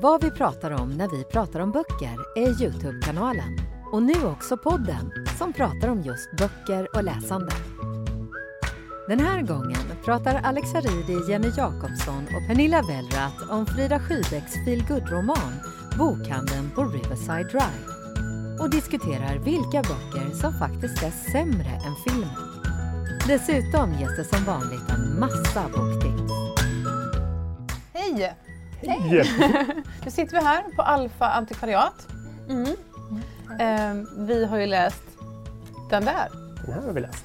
[0.00, 3.58] Vad vi pratar om när vi pratar om böcker är Youtube-kanalen.
[3.92, 7.52] Och nu också podden som pratar om just böcker och läsande.
[9.08, 15.52] Den här gången pratar Alex Haridi, Jenny Jakobsson och Pernilla Wellrath om Frida Skydecks feelgood-roman
[15.98, 17.84] Bokhandeln på Riverside Drive
[18.60, 22.36] och diskuterar vilka böcker som faktiskt är sämre än filmen.
[23.26, 26.32] Dessutom ges det som vanligt en massa boktips.
[27.92, 28.47] Hej!
[28.80, 29.24] Hej!
[30.04, 32.08] Nu sitter vi här på Alfa antikvariat.
[32.48, 32.66] Mm.
[33.60, 35.02] Eh, vi har ju läst
[35.90, 36.28] den där.
[36.64, 37.24] Den här har vi läst.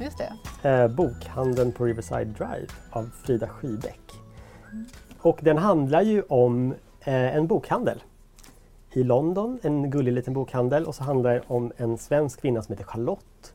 [0.00, 0.68] Just det.
[0.68, 4.00] Eh, Bokhandeln på Riverside Drive av Frida Skybeck.
[5.20, 8.02] Och den handlar ju om eh, en bokhandel
[8.92, 12.72] i London, en gullig liten bokhandel och så handlar det om en svensk kvinna som
[12.72, 13.54] heter Charlotte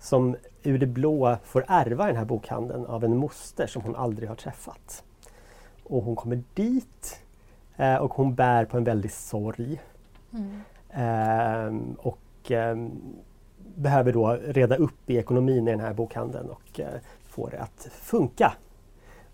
[0.00, 4.28] som ur det blå får ärva den här bokhandeln av en moster som hon aldrig
[4.28, 5.04] har träffat.
[5.92, 7.20] Och hon kommer dit
[7.76, 9.80] eh, och hon bär på en väldig sorg.
[10.90, 12.18] Ehm, och
[12.50, 12.90] ehm,
[13.74, 16.86] behöver då reda upp i ekonomin i den här bokhandeln och eh,
[17.28, 18.52] få det att funka.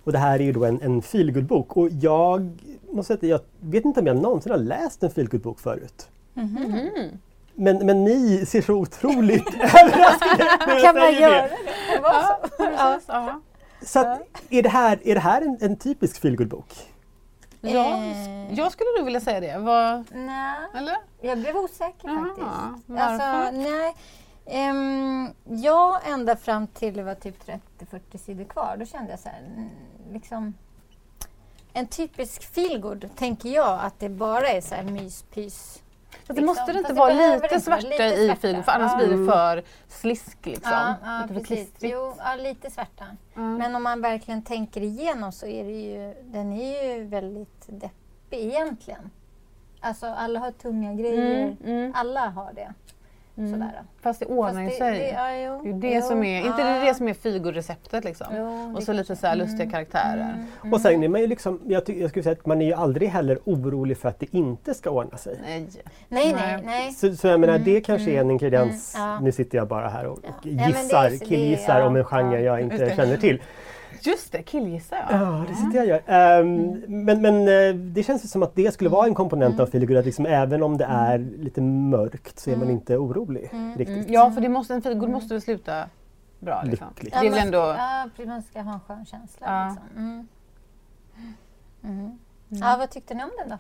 [0.05, 2.51] Och det här är ju då en, en feelgood-bok och jag
[2.93, 6.09] måste säga att jag vet inte om jag någonsin har läst en feelgood-bok förut.
[7.55, 11.49] Men, men ni ser så otroligt överraskade när jag Kan man göra det.
[11.49, 12.01] det?
[12.03, 13.05] Ja, precis.
[13.09, 13.41] Ja.
[13.83, 16.75] Så att, är, det här, är det här en, en typisk feelgood-bok?
[17.61, 18.55] Ja, Eh.
[18.55, 19.59] jag skulle nog vilja säga det.
[19.59, 20.97] Vad, Nej, eller?
[21.21, 22.83] jag blev osäker faktiskt.
[22.87, 23.03] varför?
[23.25, 23.95] Alltså, nej.
[24.47, 27.37] Ehm, ja, ända fram till det var typ
[27.81, 28.77] 30-40 sidor kvar.
[28.79, 29.69] Då kände jag så här,
[30.13, 30.55] liksom...
[31.73, 35.83] En typisk feelgood tänker jag att det bara är så här myspys.
[36.27, 36.91] Fast det måste det Liksom.
[36.91, 40.73] inte vara lite svärta i feelgood för annars blir det för slisk liksom.
[40.73, 41.47] Ja, ja lite för precis.
[41.69, 41.95] klistrigt.
[41.95, 43.05] Jo, ja, lite svärta.
[43.37, 43.55] Mm.
[43.55, 48.39] Men om man verkligen tänker igenom så är det ju, den är ju väldigt deppig
[48.47, 49.11] egentligen.
[49.81, 51.43] Alltså alla har tunga grejer.
[51.45, 52.75] Mm, mm, Alla har det.
[53.39, 53.53] Mm.
[53.53, 53.73] Sådär.
[54.01, 54.91] Fast det ordnar ju sig.
[54.93, 56.77] Det, det, ja, jo, Det är det jo, som är, inte det ja.
[56.77, 58.27] är det som är feelgood-receptet liksom.
[58.37, 60.23] Jo, Och så lite så här lustiga mm, karaktärer.
[60.35, 60.73] mm, mm.
[60.73, 62.73] Och sen är man ju liksom, jag, ty- jag skulle säga att man är ju
[62.73, 65.39] aldrig heller orolig för att det inte ska ordna sig.
[65.43, 65.67] Nej.
[66.09, 66.63] Nej, Nej.
[66.65, 66.93] nej.
[66.93, 69.21] Så, så jag menar, Mm, det kanske är en ingrediens, mm, ja.
[69.21, 70.31] nu sitter jag bara här och, och Ja.
[70.43, 72.41] Ja, men det är gissar, det- killgissar ja, om en genre ja.
[72.41, 73.43] jag inte känner till.
[74.07, 75.21] Just det, killgissar jag.
[75.21, 76.03] Ja, det sitter jag och gör.
[76.07, 79.97] Ehm, Men, men eh, det känns som att det skulle vara en komponent av feelgood,
[79.97, 83.97] att liksom, även om det är lite mörkt så är man inte orolig riktigt.
[83.97, 84.13] Mm.
[84.13, 85.85] Ja, för det måste, en feelgood måste väl sluta
[86.41, 86.87] bra liksom.
[86.95, 87.17] Lyckligt.
[87.17, 87.59] Väl man, ändå...
[87.59, 89.47] ja, man ska ha en skön känsla.
[89.47, 89.69] Ja.
[89.69, 90.05] Liksom.
[90.05, 90.29] Mm.
[91.85, 92.19] Mm.
[92.49, 93.59] Ja, vad tyckte ni om den då?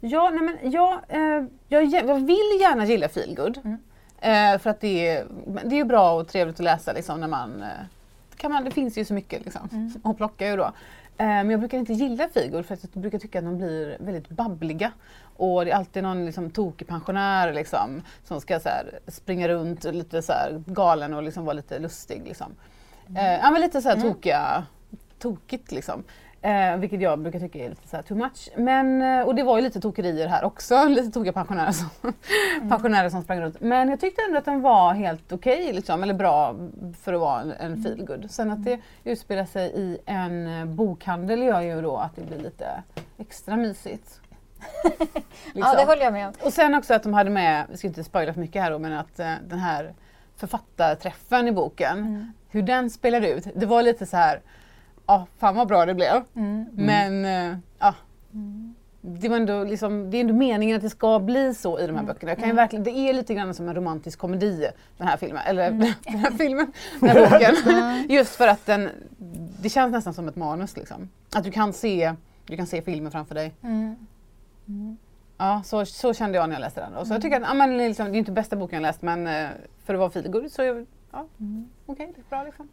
[0.00, 3.58] Ja, nej men jag, eh, jag, jag vill gärna gilla feelgood.
[3.64, 3.78] Mm.
[4.20, 7.28] Eh, för att det är, det är ju bra och trevligt att läsa liksom, när
[7.28, 7.68] man, eh,
[8.36, 8.64] kan man...
[8.64, 9.92] Det finns ju så mycket liksom, Mm.
[10.04, 10.64] att plocka ur då.
[11.18, 13.96] Eh, men jag brukar inte gilla feelgood för att jag brukar tycka att de blir
[14.00, 14.92] väldigt babbliga.
[15.36, 19.84] Och det är alltid någon liksom, tokig pensionär liksom, som ska så här, springa runt
[19.84, 22.22] lite så här, galen och liksom, vara lite lustig.
[22.24, 22.54] Liksom.
[23.16, 24.64] Eh, ja, men lite så här tokiga,
[25.18, 26.04] tokigt liksom.
[26.46, 28.48] Eh, vilket jag brukar tycka är lite så too much.
[28.56, 31.88] Men, eh, och det var ju lite tokerier här också, lite tokiga pensionärer som,
[32.68, 33.60] pensionärer som sprang runt.
[33.60, 36.56] Men jag tyckte ändå att den var helt okej, liksom, eller bra
[37.00, 38.30] för att vara en, en feelgood.
[38.30, 42.38] Sen att det utspelar sig i en eh, bokhandel gör ju då att det blir
[42.38, 42.82] lite
[43.18, 44.20] extra mysigt.
[44.82, 44.90] Ja,
[45.54, 45.76] Liksom.
[45.76, 46.32] det håller jag med om.
[46.42, 48.78] Och sen också att de hade med, vi ska inte spoila för mycket här då,
[48.78, 49.94] men att eh, den här
[50.36, 52.32] författarträffen i boken, Mm.
[52.48, 53.44] hur den spelade ut.
[53.54, 54.40] Det var lite så här,
[55.06, 56.22] ja fan vad bra det blev.
[56.34, 56.66] Mm.
[56.72, 57.94] Men eh, ja,
[59.00, 61.96] det, var ändå liksom, det är ändå meningen att det ska bli så i de
[61.96, 62.32] här böckerna.
[62.32, 64.68] Jag kan ju verkligen, det är lite grann som en romantisk komedi
[64.98, 65.70] den här filmen, eller
[66.04, 68.06] den här filmen, den här boken.
[68.16, 68.90] Just för att den,
[69.60, 71.08] det känns nästan som ett manus liksom.
[71.34, 72.14] Att du kan se,
[72.46, 73.54] du kan se filmen framför dig.
[73.62, 73.96] Mm.
[75.38, 76.94] Ja, så, så kände jag när jag läste den.
[76.94, 79.02] Och så jag tycker att, ja, men liksom, det är inte bästa boken jag läst
[79.02, 79.48] men eh,
[79.84, 81.26] för att vara feelgood så ja,
[81.86, 82.68] okej, det är bra liksom.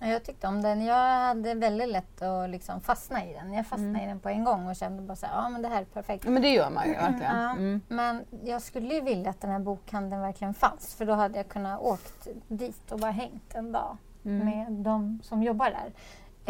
[0.00, 0.84] Ja, Jag tyckte om den.
[0.84, 3.52] Jag hade väldigt lätt att liksom fastna i den.
[3.52, 5.68] Jag fastnade i den på en gång och kände bara så här, ja men det
[5.68, 6.24] här är perfekt.
[6.24, 7.36] Ja, men det gör man ju verkligen.
[7.36, 7.80] Ja, Mm.
[7.88, 11.48] Men jag skulle ju vilja att den här bokhandeln verkligen fanns för då hade jag
[11.48, 14.46] kunnat åkt dit och bara hängt en dag Mm.
[14.46, 15.92] med de som jobbar där.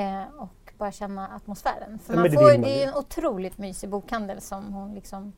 [0.05, 1.99] Eh, och bara känna atmosfären.
[1.99, 2.91] För Ja, man det får, det är ju.
[2.91, 5.33] en otroligt mysig bokhandel som hon liksom...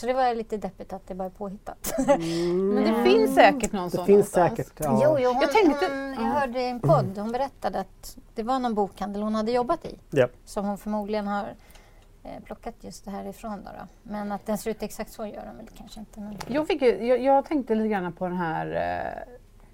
[0.00, 1.92] Så det var lite deppigt att det bara är påhittat.
[2.06, 4.50] Men det finns säkert någon Det sån finns någonstans.
[4.68, 4.72] säkert.
[4.84, 5.00] Ja.
[5.04, 6.24] Jo, jo hon, Jag tänkte- hon, jag ja.
[6.40, 9.98] hörde i en podd, hon berättade att det var någon bokhandel hon hade jobbat i
[10.10, 10.28] Ja.
[10.44, 11.54] som hon förmodligen har
[12.22, 13.58] eh, plockat just det här ifrån.
[13.64, 13.86] Då, då.
[14.02, 16.20] Men att den ser ut exakt så gör den väl kanske inte.
[16.20, 16.36] Men...
[16.46, 18.66] Jag, fick, ju- jag, jag tänkte lite grann på den här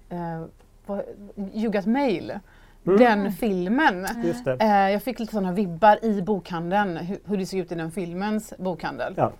[0.09, 2.39] eh, eh, Got Mail.
[2.87, 2.99] Mm.
[2.99, 4.07] Den filmen.
[4.23, 4.57] Just det.
[4.59, 7.91] Eh, jag fick lite sådana vibbar i bokhandeln, hur, hur det såg ut i den
[7.91, 9.13] filmens bokhandel.
[9.17, 9.31] Ja.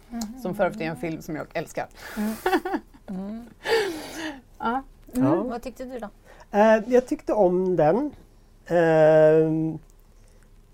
[0.41, 1.87] Som för övrigt är en film som jag älskar.
[2.17, 3.45] Mm.
[4.59, 4.83] Ja.
[5.11, 5.35] Ja.
[5.43, 6.09] Vad tyckte du då?
[6.51, 8.11] Eh, jag tyckte om den.
[8.65, 9.49] Eh,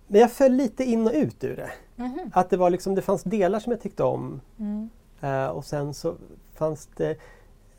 [0.07, 1.69] men jag föll lite in och ut ur det.
[1.95, 2.31] Mhm.
[2.33, 4.89] Att det, var liksom, det fanns delar som jag tyckte om Mm.
[5.21, 6.15] eh, och sen så
[6.55, 7.15] fanns det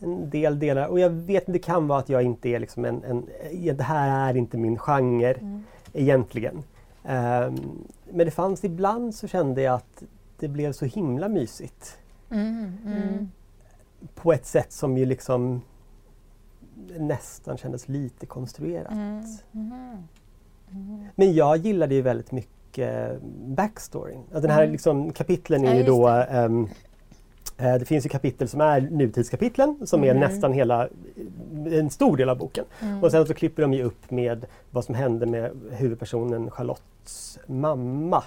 [0.05, 3.05] en del delar och jag vet det kan vara att jag inte är liksom en,
[3.05, 3.27] en
[3.77, 5.63] det här är inte min genre Mm.
[5.93, 6.57] egentligen.
[7.05, 7.53] Eh,
[8.11, 10.03] men det fanns ibland så kände jag att
[10.39, 11.99] det blev så himla mysigt.
[12.31, 12.73] Mm.
[12.87, 13.31] Mm.
[14.15, 15.63] På ett sätt som ju liksom
[16.99, 18.93] nästan kändes lite konstruerat.
[18.93, 19.23] Mm.
[19.53, 21.05] Mhm.
[21.15, 24.19] Men jag gillade ju väldigt mycket backstoryn.
[24.19, 24.73] Alltså Den här Mm.
[24.73, 26.49] liksom, kapitlen är Ja, ju då eh,
[27.57, 30.21] det finns ju kapitel som är nutidskapitlen som är Mm.
[30.21, 30.89] nästan hela,
[31.71, 32.65] en stor del av boken.
[32.83, 33.03] Mm.
[33.05, 38.23] Och sen så klipper de ju upp med vad som hände med huvudpersonen Charlottes mamma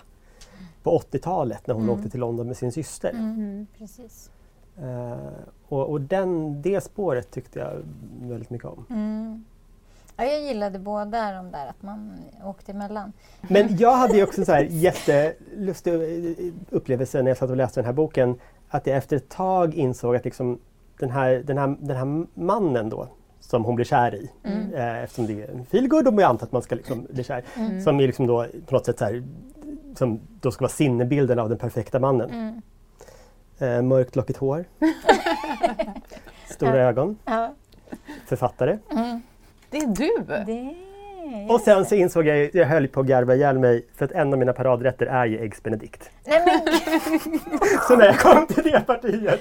[0.83, 1.95] på 80-talet när hon Mm.
[1.95, 3.09] åkte till London med sin syster.
[3.09, 3.68] Mm.
[3.77, 4.29] Precis.
[4.77, 5.18] Eh,
[5.68, 7.71] och och den, det spåret tyckte jag
[8.21, 8.85] väldigt mycket om.
[8.89, 9.45] Mm.
[10.19, 12.12] Ja, jag gillade båda de där, att man
[12.44, 13.13] åkte emellan.
[13.41, 17.85] Men jag hade ju också en jättelustig eh, upplevelse när jag satt och läste den
[17.85, 18.35] här boken.
[18.69, 20.60] Att jag efter ett tag insåg att liksom
[21.00, 23.08] den, här, den, här, den här mannen då
[23.40, 24.31] som hon blir kär i.
[24.44, 24.74] Mm.
[24.74, 27.44] Eh, eftersom det är en feelgood och man antar att man ska liksom bli kär.
[27.56, 27.81] Mm.
[27.81, 29.24] Som är liksom då på något sätt så här,
[29.96, 32.30] som då ska vara sinnebilden av den perfekta mannen.
[32.30, 32.62] Mm.
[33.60, 34.66] Eh, mörkt lockigt hår.
[36.50, 37.18] Stora ögon.
[37.25, 37.54] Ja.
[38.25, 38.78] Författare.
[38.92, 39.22] Mm.
[39.69, 40.25] Det är du!
[40.46, 40.87] Det...
[41.50, 44.33] Och sen så insåg jag, jag höll på att garva ihjäl mig för att en
[44.33, 46.09] av mina paradrätter är ju Eggs Benedict.
[46.25, 46.59] Nej men
[47.88, 49.39] Så när jag kom till det partiet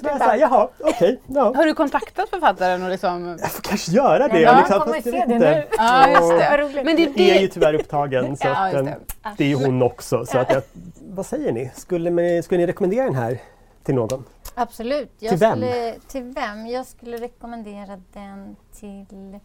[0.00, 1.52] så var jag såhär, jaha, okej, ja.
[1.56, 3.36] Har du kontaktat författaren och liksom...
[3.40, 4.40] Jag får kanske göra det.
[4.40, 5.50] Ja, liksom, kommer se jag det inte.
[5.50, 5.64] nu.
[5.78, 6.56] Ja, just Vad det.
[6.58, 6.84] roligt.
[6.84, 7.52] Men det är Jag är ju det...
[7.52, 9.30] tyvärr upptagen så Ja, att, just em, det.
[9.38, 10.26] det är ju hon också.
[10.26, 10.62] Så att jag,
[11.08, 11.70] vad säger ni?
[11.74, 13.38] Skulle, ni- skulle ni rekommendera den här
[13.84, 14.24] till någon?
[14.54, 15.10] Absolut.
[15.18, 15.52] Jag Till vem?
[15.58, 16.66] Skulle, till vem?
[16.66, 19.38] Jag skulle rekommendera den till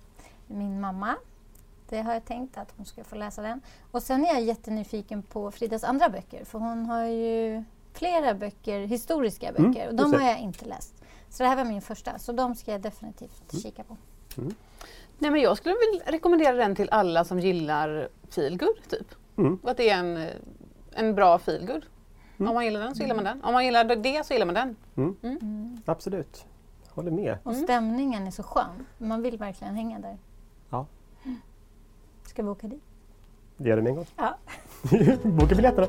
[0.47, 1.15] min mamma.
[1.91, 3.61] Det har jag tänkt att hon ska få läsa den.
[3.91, 6.45] Och sen är jag jättenyfiken på Fridas andra böcker.
[6.45, 9.87] För hon har ju flera böcker, historiska Mm, böcker.
[9.87, 11.03] och de har jag inte läst.
[11.29, 12.19] Så det här var min första.
[12.19, 13.61] Så de ska jag definitivt Mm.
[13.63, 13.97] kika på.
[15.17, 19.15] Nej, men jag skulle vilja rekommendera den till alla som gillar feelgood, typ.
[19.37, 19.59] Mm.
[19.63, 20.27] Att det är en,
[20.93, 21.85] en bra feelgood.
[22.37, 22.49] Mm.
[22.49, 23.43] Om man gillar den så gillar man den.
[23.43, 24.75] Om man gillar det så gillar man den.
[24.95, 25.81] Mm.
[25.85, 26.45] Absolut.
[26.89, 27.37] Håller med.
[27.43, 28.85] Och stämningen är så skön.
[28.97, 30.17] Man vill verkligen hänga där.
[32.31, 32.81] Ska vi åka dit?
[33.57, 34.05] Det gör det med en gång.
[34.17, 34.37] Ja.
[35.23, 35.87] Boka biljetterna.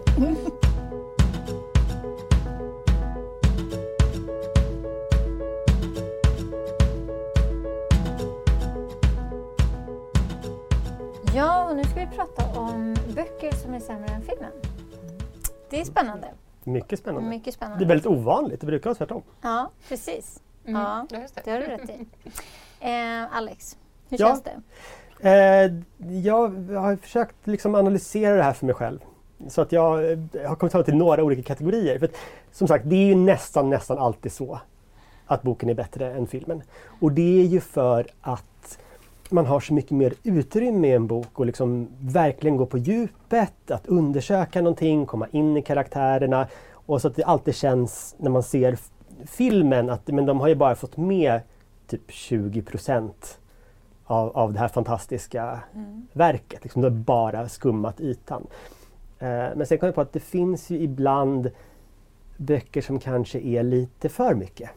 [11.34, 14.52] Ja, och nu ska vi prata om böcker som är sämre än filmen.
[15.70, 16.28] Det är spännande.
[16.64, 17.28] Mycket spännande.
[17.28, 17.84] Mycket Det är spännande.
[17.84, 18.60] väldigt ovanligt.
[18.60, 19.22] Det brukar vara tvärtom.
[19.40, 20.42] Ja, precis.
[20.66, 20.82] Mm.
[20.82, 21.06] Ja,
[21.44, 22.06] det har du rätt i.
[22.84, 23.76] Eh, Alex,
[24.08, 24.26] hur Ja.
[24.26, 24.62] känns det?
[25.22, 25.72] Eh,
[26.22, 28.98] jag har försökt liksom analysera det här för mig själv.
[29.48, 31.98] Så att jag eh, har kommit fram till några olika kategorier.
[31.98, 32.16] För att,
[32.52, 34.60] som sagt, det är ju nästan, nästan alltid så
[35.26, 36.62] att boken är bättre än filmen.
[37.00, 38.78] Och det är ju för att
[39.30, 43.70] man har så mycket mer utrymme i en bok och liksom verkligen gå på djupet,
[43.70, 46.46] att undersöka någonting, komma in i karaktärerna.
[46.72, 48.78] Och så att det alltid känns när man ser
[49.26, 51.40] filmen att men de har ju bara fått med
[51.86, 53.38] typ 20 procent
[54.12, 55.60] av, av det här fantastiska
[56.12, 56.62] verket.
[56.62, 58.46] Liksom, det har bara skummat ytan.
[59.18, 61.50] Eh, men sen kom jag på att det finns ju ibland
[62.36, 64.70] böcker som kanske är lite för mycket.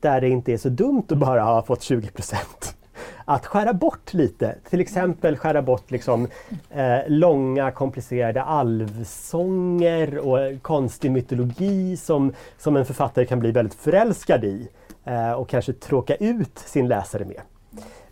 [0.00, 2.76] Där det inte är så dumt att bara ha fått 20 procent.
[3.24, 6.28] Att skära bort lite, till exempel skära bort liksom,
[6.70, 14.44] eh, långa komplicerade alvsånger och konstig mytologi som, som en författare kan bli väldigt förälskad
[14.44, 14.68] i
[15.04, 17.40] eh, och kanske tråka ut sin läsare med.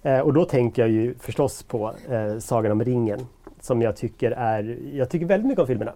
[0.03, 3.27] Eh, och då tänker jag ju förstås på eh, Sagan om ringen
[3.61, 5.93] som jag tycker är, jag tycker väldigt mycket om filmerna.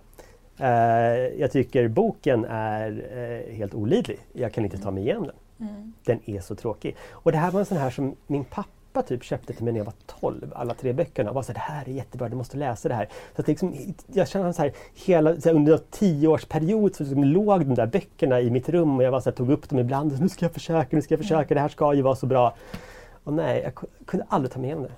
[0.59, 4.19] Eh, jag tycker boken är eh, helt olidlig.
[4.33, 5.69] Jag kan inte ta mig igenom den.
[5.69, 5.93] Mm.
[6.05, 6.97] Den är så tråkig.
[7.11, 9.73] Och det här var en sån här som min pappa pappa typ köpte till mig
[9.73, 11.31] när jag var 12, alla tre böckerna.
[11.31, 13.09] Och var så här, det här är jättebra, du måste läsa det här.
[13.37, 13.75] Så att liksom,
[14.07, 14.73] jag känner så här,
[15.07, 18.97] hela, så här, under en tioårsperiod så liksom låg de där böckerna i mitt rum
[18.97, 20.13] och jag var så här, tog upp dem ibland.
[20.13, 22.27] Och, nu ska jag försöka, nu ska jag försöka, det här ska ju vara så
[22.27, 22.55] bra.
[23.29, 24.91] Och nej, jag ku- kunde aldrig ta med hem det.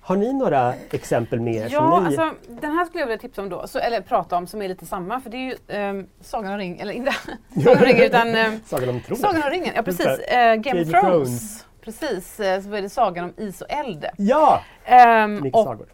[0.00, 2.06] Har ni några exempel med er Ja, ni...
[2.06, 4.68] alltså, den här skulle jag vilja tipsa om då, så, eller prata om som är
[4.68, 7.12] lite samma för det är ju um, Sagan om ringen, eller inte
[7.64, 9.22] Sagan om ringen utan um, Sagan om tronen?
[9.22, 10.06] Sagan om ringen, ja precis.
[10.06, 11.02] Uh, Game, Game of Thrones.
[11.02, 11.66] Thrones.
[11.80, 14.06] Precis, eh, så är det Sagan om is och eld.
[14.16, 14.62] Ja!
[14.84, 15.86] Ehm, Mycket och, sagor.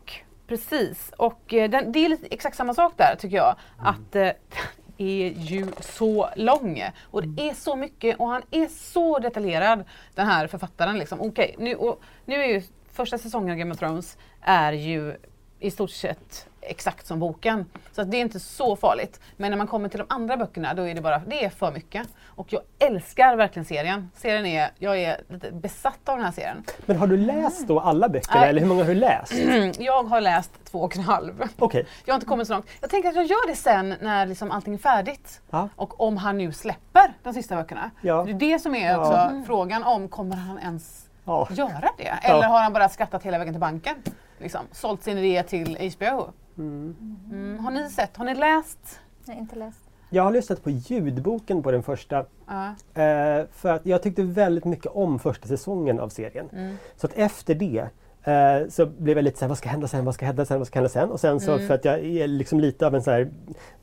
[0.49, 3.57] Precis, och eh, den, det är lite, exakt samma sak där tycker jag.
[3.79, 3.87] Mm.
[3.87, 4.33] Att den
[5.01, 10.27] är ju så lång och det är så mycket och han är så detaljerad den
[10.27, 10.99] här författaren.
[10.99, 11.21] Liksom.
[11.21, 15.17] Okej, nu, och, nu är ju första säsongen av Game of Thrones är ju
[15.61, 17.67] i stort sett exakt som boken.
[17.93, 19.21] Så att det är inte så farligt.
[19.37, 21.73] Men när man kommer till de andra böckerna då är det bara, det är för
[21.73, 22.09] mycket.
[22.27, 24.11] Och jag älskar verkligen serien.
[24.17, 26.65] Serien är, jag är lite besatt av den här serien.
[26.87, 29.33] Men har du läst då alla böckerna eller hur många har du läst?
[29.79, 31.43] Jag har läst två och en halv.
[31.59, 31.87] Okej.
[32.05, 32.67] Jag har inte kommit så långt.
[32.81, 35.41] Jag tänker att jag gör det sen när liksom allting är färdigt.
[35.51, 35.69] Ja.
[35.77, 37.91] Och om han nu släpper de sista böckerna.
[38.01, 38.23] Ja.
[38.25, 38.99] Det är det som är Ja.
[38.99, 41.49] också frågan om, kommer han ens Ja.
[41.51, 42.09] göra det?
[42.23, 43.95] Eller har han bara skattat hela vägen till banken?
[44.41, 46.31] Liksom, sålt sin idé till HBO.
[46.59, 47.59] Mm.
[47.61, 49.01] Har ni sett, har ni läst?
[49.27, 49.79] Jag har inte läst.
[50.11, 54.87] Jag har lyssnat på ljudboken på den första eh, för att jag tyckte väldigt mycket
[54.87, 56.49] om första säsongen av serien.
[56.53, 56.77] Mm.
[56.97, 57.87] Så att efter det
[58.25, 60.67] eh, så blev jag lite såhär, vad ska hända sen, vad ska hända sen, vad
[60.67, 61.11] ska hända sen?
[61.11, 61.67] Och sen så Mm.
[61.67, 63.31] för att jag är liksom lite av en så här,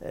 [0.00, 0.08] eh,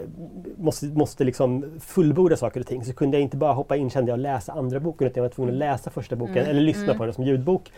[0.57, 4.11] måste, måste liksom fullborda saker och ting så kunde jag inte bara hoppa in kände
[4.11, 6.49] jag och läsa andra boken utan jag var tvungen att läsa första boken Mm.
[6.49, 6.97] eller lyssna Mm.
[6.97, 7.71] på den som ljudbok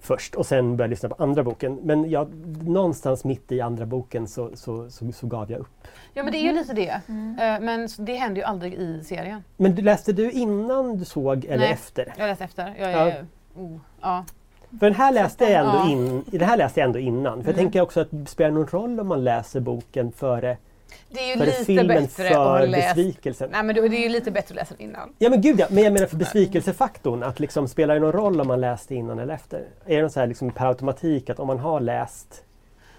[0.00, 1.78] först och sen börja lyssna på andra boken.
[1.82, 2.28] Men jag,
[2.68, 5.86] någonstans mitt i andra boken så, så, så, så gav jag upp.
[6.14, 6.88] ja men det är ju lite det.
[6.90, 9.44] Eh, Men det händer ju aldrig i serien.
[9.56, 11.72] Men du, läste du innan du såg eller Nej.
[11.72, 12.12] efter?
[12.16, 12.74] Jag har läst efter.
[12.78, 12.96] Jag Ja.
[12.98, 13.26] är,
[13.56, 14.24] oh, ja.
[14.70, 15.90] För den här läste jag ändå, Ja.
[15.90, 17.42] in, den här läste jag ändå innan.
[17.42, 17.64] För jag Mm.
[17.64, 20.56] tänker också att det spelar någon roll om man läser boken före,
[21.08, 22.94] Det är ju före lite filmen bättre att för läst.
[22.96, 23.50] besvikelsen.
[23.52, 25.12] Nej men det är ju lite bättre att läsa den innan.
[25.18, 27.22] Ja men gud ja, men jag menar för besvikelsefaktorn.
[27.22, 29.58] Att liksom spelar det någon roll om man läste innan eller efter?
[29.86, 32.44] Är det någon så här liksom per automatik att om man har läst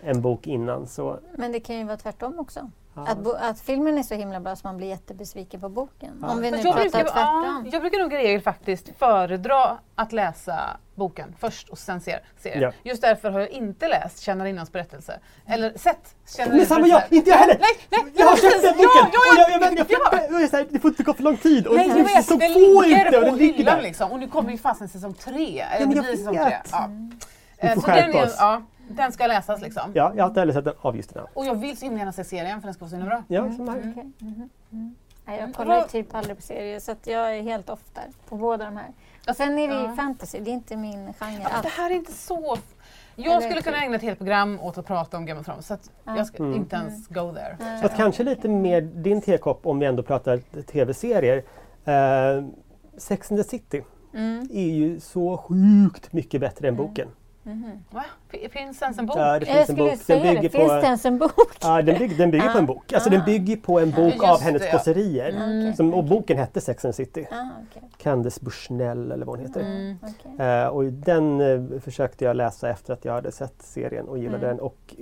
[0.04, 1.20] en bok innan så...
[1.36, 2.72] Men det kan ju vara tvärtom också.
[2.96, 3.08] Ja.
[3.08, 6.20] Att, bo- att filmen är så himla bra så man blir jättebesviken på boken.
[6.22, 6.30] Ja.
[6.32, 7.70] Om vi nu jag, pratar brukar, ja, tvärtom.
[7.72, 10.60] jag brukar nog i regel faktiskt föredra att läsa
[10.96, 12.62] boken först och sen se serien.
[12.62, 12.72] Ja.
[12.84, 15.20] Just därför har jag inte läst Tjänarinnans berättelse.
[15.48, 17.04] Eller sett Men Tjänarinnans samma jag!
[17.10, 17.58] Inte jag heller!
[17.60, 19.12] Nej, nej, jag har köpt den Ja, boken!
[19.14, 20.28] ja, och ja, jag, jag, jag, ja.
[20.32, 21.68] jag, jag, så här, det får inte gå för lång tid!
[21.68, 23.18] Och Nej, jag vet, den ligger inte!
[23.18, 23.82] Och på den ligger hyllan där!
[23.84, 24.12] liksom.
[24.12, 25.60] Och nu kommer ju fasen säsong tre.
[25.62, 26.58] Eller men det jag blir säsong tre.
[26.72, 26.90] Ja.
[27.62, 28.36] Vi Eh, får den, skärpa är, oss.
[28.96, 29.92] Den ska läsas liksom.
[29.94, 31.30] Ja, jag har inte heller sett den av just den här.
[31.34, 33.24] Och jag vill så himla gärna se serien för den ska vara så himla bra.
[33.28, 33.78] Ja, som här.
[33.78, 34.96] Okej, mhm, mm.
[35.28, 35.40] Mm.
[35.40, 38.66] jag kollar typ aldrig på serier så att jag är helt off där på båda
[38.66, 38.88] de här.
[39.30, 39.96] Och sen är det ju Ja.
[39.96, 41.64] fantasy, det är inte min genre Ja, alls.
[41.64, 42.58] det här är inte så...
[43.16, 45.68] Jag Eller skulle kunna ägna ett helt program åt att prata om Game of Thrones
[45.68, 46.18] så att Ja.
[46.18, 46.56] jag ska Mm.
[46.56, 47.58] inte ens go there.
[47.80, 51.44] Så att kanske lite mer din tekopp om vi ändå pratar tv-serier.
[51.86, 52.44] Eh,
[52.98, 53.84] Sex and the City
[54.14, 54.48] Mm.
[54.54, 57.08] är ju så sjukt mycket bättre än boken.
[57.44, 57.84] Mhm.
[57.90, 58.04] Va?
[58.52, 59.18] Finns ens en bok?
[59.18, 60.00] Ja, det Jag finns en skulle bok.
[60.00, 61.32] säga Den det, bygger finns på, det ens en bok?
[61.62, 62.94] ja, den bygger, den bygger på en bok.
[62.94, 63.26] Alltså den Ah.
[63.26, 64.78] bygger på en bok Just av hennes det, ja.
[64.78, 65.30] kåserier.
[65.30, 65.74] Mm.
[65.76, 67.28] Som, och boken hette Sex and City.
[67.32, 67.90] Ah, okej.
[67.98, 69.62] Candice Bushnell eller vad hon heter.
[69.62, 69.98] Mm.
[70.02, 70.46] okej.
[70.48, 71.42] Eh, och den
[71.74, 74.58] eh, försökte jag läsa efter att jag hade sett serien och gillade Mm.
[74.58, 74.96] den och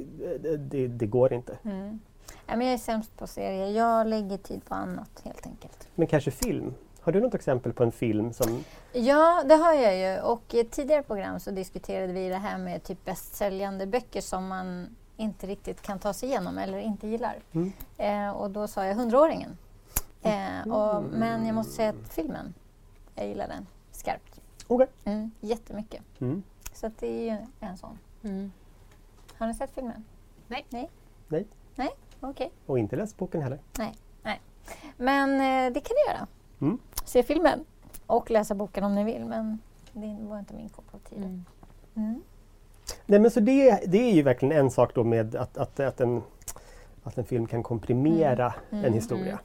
[0.43, 1.58] eh, det, det går inte.
[1.63, 2.00] Mm.
[2.48, 3.67] Nej, men jag är sämst på serier.
[3.67, 5.88] Jag lägger tid på annat helt enkelt.
[5.96, 6.74] Men kanske film?
[7.10, 8.63] Har du något exempel på en film som...
[8.94, 10.22] Ja, det har jag ju.
[10.22, 14.48] Och i ett tidigare program så diskuterade vi det här med typ bästsäljande böcker som
[14.48, 17.39] man inte riktigt kan ta sig igenom eller inte gillar.
[17.51, 17.72] Mm.
[17.98, 19.58] Eh, och då sa jag Hundraåringen.
[20.22, 22.54] Eh, och, men jag måste säga att filmen,
[23.16, 24.42] jag gillar den skarpt.
[24.68, 24.88] Okej.
[25.04, 26.01] Mm, jättemycket.
[26.20, 26.44] Mm.
[26.74, 27.98] Så att det är ju en sån.
[28.24, 28.51] Mm.
[29.38, 30.06] Har ni sett filmen?
[30.48, 30.66] Nej.
[30.70, 30.89] Nej?
[31.28, 31.48] Nej.
[31.75, 31.89] Nej,
[32.20, 32.51] okej.
[32.66, 33.60] Och inte läst boken heller.
[34.98, 36.28] Men eh, det kan ni göra.
[36.62, 36.78] Mm.
[37.10, 37.66] Se filmen
[38.06, 39.25] och läsa boken om ni vill.
[39.25, 39.60] Men
[39.94, 41.16] det var inte min kopp av te.
[41.16, 41.46] Mm.
[41.96, 42.22] Mm.
[43.06, 46.01] Nej men så det, det är ju verkligen en sak då med att, att, att,
[46.01, 46.22] en,
[47.04, 48.86] att en film kan komprimera Mm.
[48.86, 49.39] en historia.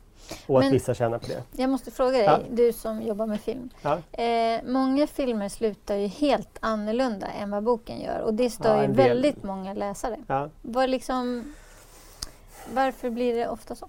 [0.46, 1.42] Och att Men- vissa tjänar på det.
[1.62, 2.38] Jag måste fråga dig, Ja.
[2.50, 3.70] du som jobbar med film.
[3.82, 3.98] Ja.
[4.22, 8.82] Eh, många filmer slutar ju helt annorlunda än vad boken gör och det stör Ja,
[8.86, 10.16] ju väldigt många läsare.
[10.26, 10.48] Ja.
[10.62, 11.54] Var liksom,
[12.74, 13.88] varför blir det ofta så?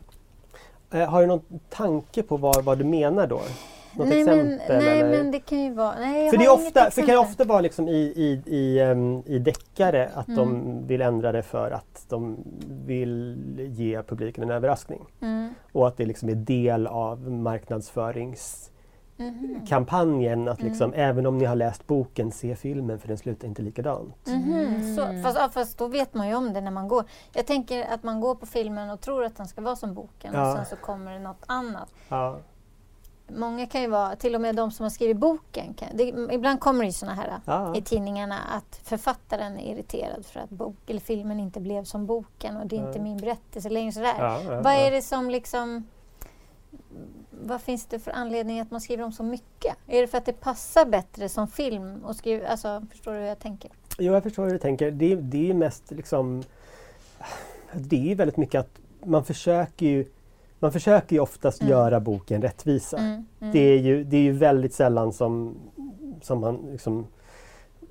[0.92, 3.42] Eh, har du någon tanke på vad, vad du menar då?
[3.98, 4.77] Något nej, men, exempel?
[4.86, 5.10] nej eller?
[5.18, 6.00] men det kan ju vara...
[6.00, 7.18] Nej, För det, ofta, för det kan exempel.
[7.18, 10.88] ofta vara liksom i, i, i, um, i deckare att de Mm.
[10.88, 12.38] vill ändra det för att de
[12.86, 13.38] vill
[13.77, 15.06] ge publiken en överraskning.
[15.22, 15.50] Mm.
[15.72, 17.32] Och att det liksom är del av
[19.67, 23.62] kampanjen att liksom, även om ni har läst boken, se filmen för den slutar inte
[23.62, 24.27] likadant.
[24.27, 27.03] Mhm, Så, fast, ja, fast då vet man ju om det när man går.
[27.34, 30.34] Jag tänker att man går på filmen och tror att den ska vara som boken
[30.34, 30.50] Ja.
[30.51, 31.93] och sen så kommer det något annat.
[32.10, 32.38] Ja.
[33.27, 36.60] Många kan ju vara, till och med de som har skrivit boken, kan, det, ibland
[36.60, 37.75] kommer det ju såna här Ja.
[37.75, 42.57] i tidningarna att författaren är irriterad för att bok, eller filmen inte blev som boken
[42.57, 43.91] och det är inte min berättelse längre.
[43.91, 44.13] Sådär.
[44.19, 44.77] Ja, ja, Vad ja.
[44.77, 45.84] är det som liksom
[47.42, 49.75] vad finns det för anledning att man skriver om så mycket?
[49.88, 52.06] Är det för att det passar bättre som film?
[52.06, 53.72] Och skriva, alltså, förstår du hur jag tänker?
[54.00, 54.92] Jo, jag förstår hur du tänker.
[54.92, 56.44] Det, det är mest liksom...
[57.74, 60.06] Det är väldigt mycket att man försöker ju
[60.60, 61.72] man försöker ju oftast Mm.
[61.72, 62.98] göra boken rättvisa.
[62.98, 63.54] Mm, mm.
[63.54, 65.56] Det, är ju, det är ju väldigt sällan som,
[66.22, 67.08] som man liksom,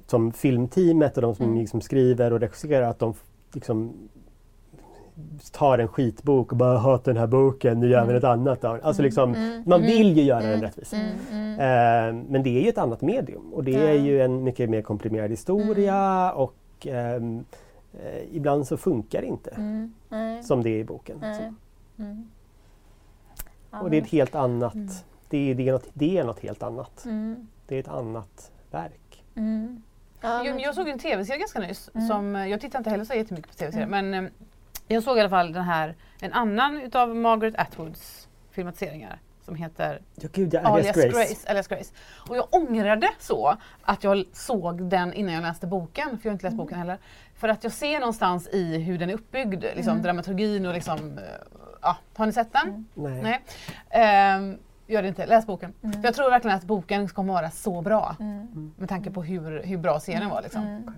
[0.06, 1.58] som filmteamet och de som Mm.
[1.58, 3.14] liksom skriver och regisserar att de
[3.52, 3.92] liksom
[5.52, 8.14] tar en skitbok och bara “jag hatar den här boken, nu gör vi Mm.
[8.14, 12.18] något annat den." Alltså liksom, Mm, man mm, vill ju göra den mm, mm, mm.
[12.18, 13.80] Eh, men det är ju ett annat medium och det Ja.
[13.80, 15.94] är ju en mycket mer komprimerad historia
[16.30, 16.36] Mm.
[16.36, 16.54] och
[16.86, 17.44] ehm,
[17.92, 19.92] eh, ibland så funkar det inte Mm,
[20.42, 21.24] som det är i boken.
[21.98, 22.28] Mm.
[23.70, 24.88] Och det är ett helt annat, Mm.
[25.28, 27.04] det, är, det, är något, det är något helt annat.
[27.04, 29.24] mm, Det är ett annat verk.
[29.34, 29.82] mm.
[30.20, 31.90] Ja, Jag, jag såg en tv-serie ganska nyss.
[31.94, 32.08] Mm.
[32.08, 34.10] Som, jag tittar inte heller så jättemycket på tv-serier Mm.
[34.10, 34.30] men eh,
[34.88, 40.02] jag såg i alla fall den här, en annan utav Margaret Atwoods filmatiseringar som heter
[40.14, 41.08] Ja, gud, jag Alias Grace.
[41.08, 41.50] Grace.
[41.50, 41.94] Alias Grace.
[42.28, 46.34] Och jag ångrade så att jag såg den innan jag läste boken, för jag har
[46.34, 46.98] inte läst boken heller.
[47.34, 50.02] För att jag ser någonstans i hur den är uppbyggd, liksom Mm.
[50.02, 51.20] dramaturgin och liksom,
[51.82, 52.86] ja, har ni sett den?
[52.94, 53.22] Nej.
[53.22, 53.40] Nej.
[53.90, 55.72] Ehm, gör det inte, läs boken.
[55.82, 55.92] Mm.
[55.92, 59.62] För jag tror verkligen att boken kommer vara så bra Mm, med tanke på hur,
[59.62, 60.42] hur bra serien var.
[60.42, 60.94] Liksom.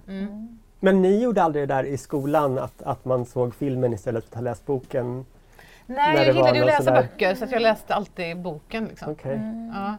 [0.81, 4.31] Men ni gjorde aldrig det där i skolan att, att man såg filmen istället för
[4.31, 5.27] att ha läst boken?
[5.87, 8.85] Nej, jag gillade ju att läsa böcker så att jag läste alltid boken.
[8.85, 9.13] Liksom.
[9.13, 9.35] Okej.
[9.35, 9.73] Mm.
[9.75, 9.95] Ja.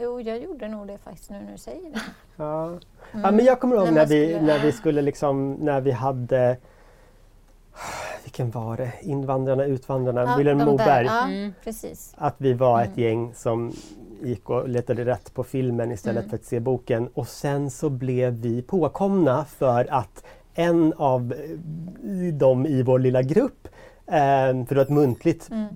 [0.00, 2.00] Jo, jag gjorde nog det faktiskt nu när du säger det.
[2.36, 2.64] Ja.
[2.66, 2.80] Mm.
[3.12, 6.56] ja, men jag kommer ihåg När vi, skulle- när vi skulle liksom, när vi hade
[8.24, 8.92] vilken var det?
[9.00, 11.06] Invandrarna, Utvandrarna, Ja, Vilhelm Moberg.
[11.06, 11.54] Ja, Mm.
[11.64, 12.14] precis.
[12.18, 13.00] Att vi var ett Mm.
[13.08, 13.72] gäng som
[14.22, 16.30] gick och letade rätt på filmen istället Mm.
[16.30, 17.08] för att se boken.
[17.14, 23.22] Och sen så blev vi påkomna för att en av eh, dem i vår lilla
[23.22, 23.68] grupp,
[24.06, 24.12] eh,
[24.66, 25.66] för det var ett muntligt Mm.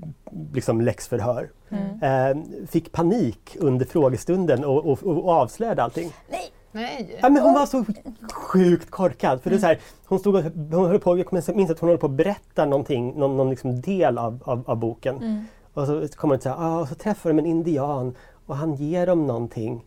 [0.52, 2.02] liksom, läxförhör, Mm.
[2.38, 6.12] eh, fick panik under frågestunden och, och, och avslöjade allting.
[6.30, 6.50] Nej!
[6.72, 7.18] Nej.
[7.22, 7.85] Ja, men hon var så
[8.33, 9.42] sjukt korkad.
[9.42, 11.88] För det är så här, hon, stod och, hon höll på, jag minns att hon
[11.88, 15.16] höll på att berätta någonting, någon, någon liksom del av, av, av boken.
[15.16, 15.44] Mm.
[15.74, 18.14] Och så kommer här, ah, och så träffar de en indian
[18.46, 19.85] och han ger dem någonting.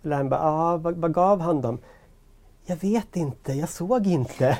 [0.00, 1.78] Och läraren bara, ah, vad, vad gav han dem?
[2.66, 4.58] Jag vet inte, jag såg inte.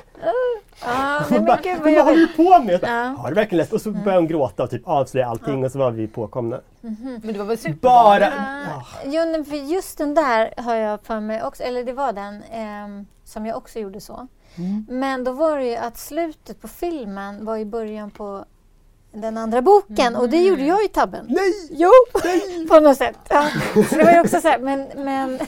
[0.84, 2.16] Ja, nej, bara, gud vad vad jag...
[2.16, 2.80] du på med?
[2.82, 3.14] Ja.
[3.18, 3.72] Har du verkligen läst?
[3.72, 6.61] Och så började hon gråta och typ avslöja allting och så var vi påkomna.
[6.80, 7.58] Men det var väl.
[7.82, 8.82] Ja, Ah.
[9.04, 13.06] jo, för just den där har jag för mig också, eller det var den ehm,
[13.24, 14.26] som jag också gjorde så.
[14.56, 14.87] Mm.
[14.88, 18.44] Men då var det ju att slutet på filmen var i början på
[19.20, 21.26] den andra boken och det gjorde jag i tabben.
[21.28, 21.52] Nej!
[21.70, 21.90] Jo,
[22.68, 23.16] på något sätt.
[23.28, 23.48] Ja.
[23.90, 25.38] Så det var ju också så här, men, men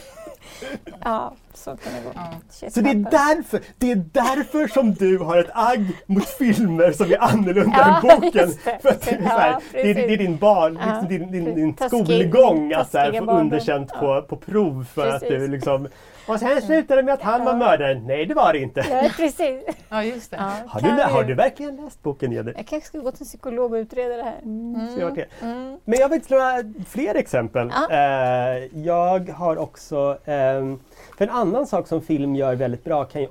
[1.04, 2.10] ja, så kan det gå.
[2.14, 2.30] Ja.
[2.50, 6.92] Shit Så det är, därför, det är därför som du har ett agg mot filmer
[6.92, 8.48] som är annorlunda Ja, än boken.
[8.82, 11.08] För att det, är så här, Ja, det, är, det är din barn, Ja, liksom,
[11.08, 15.20] din, din, din Taskig- skolgång att så här, få underkänt på, på prov för att
[15.20, 15.28] Precis.
[15.38, 15.88] du liksom...
[16.26, 18.06] Och sen slutade det med att han var mördaren.
[18.06, 18.84] Nej, det var det inte.
[18.90, 19.64] Ja, precis.
[19.88, 20.36] Ja, just det.
[20.36, 22.52] Ja, Har, du, har du verkligen läst boken Jenny?
[22.56, 24.38] Jag kanske skulle gå till en psykolog och utreda det här.
[24.42, 25.26] Det är.
[25.42, 25.78] Mm.
[25.84, 26.52] Men jag vet några
[26.88, 27.72] fler exempel.
[27.74, 27.90] Ja.
[27.96, 30.18] Eh, jag har också...
[30.24, 30.78] ehm,
[31.18, 33.28] för en annan sak som film gör väldigt bra kan ju,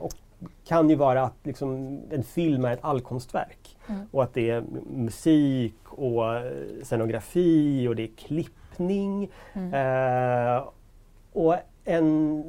[0.66, 3.78] kan ju vara att liksom, en film är ett allkonstverk.
[3.88, 4.02] Mm.
[4.12, 4.64] Och att det är
[4.96, 6.52] musik och eh,
[6.84, 9.30] scenografi och det är klippning.
[9.54, 9.74] Mm.
[9.74, 10.64] Eh,
[11.34, 11.56] och
[11.86, 12.44] en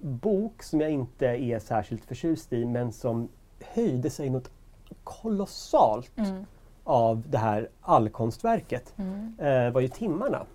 [0.00, 3.28] bok som jag inte är särskilt förtjust i men som
[3.74, 4.50] höjde sig något
[5.04, 6.44] kolossalt Mm.
[6.84, 9.34] av det här allkonstverket Mm.
[9.38, 10.46] eh, var ju Timmarna.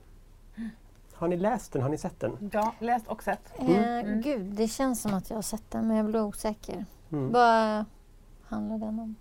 [1.18, 1.82] Har ni läst den?
[1.82, 2.50] Har ni sett den?
[2.54, 3.54] Ja, läst och sett.
[3.60, 6.86] Eh, Gud, det känns som att jag har sett den men jag blir osäker.
[7.12, 7.32] Mm.
[7.32, 7.86] Vad
[8.48, 9.16] handlar den om?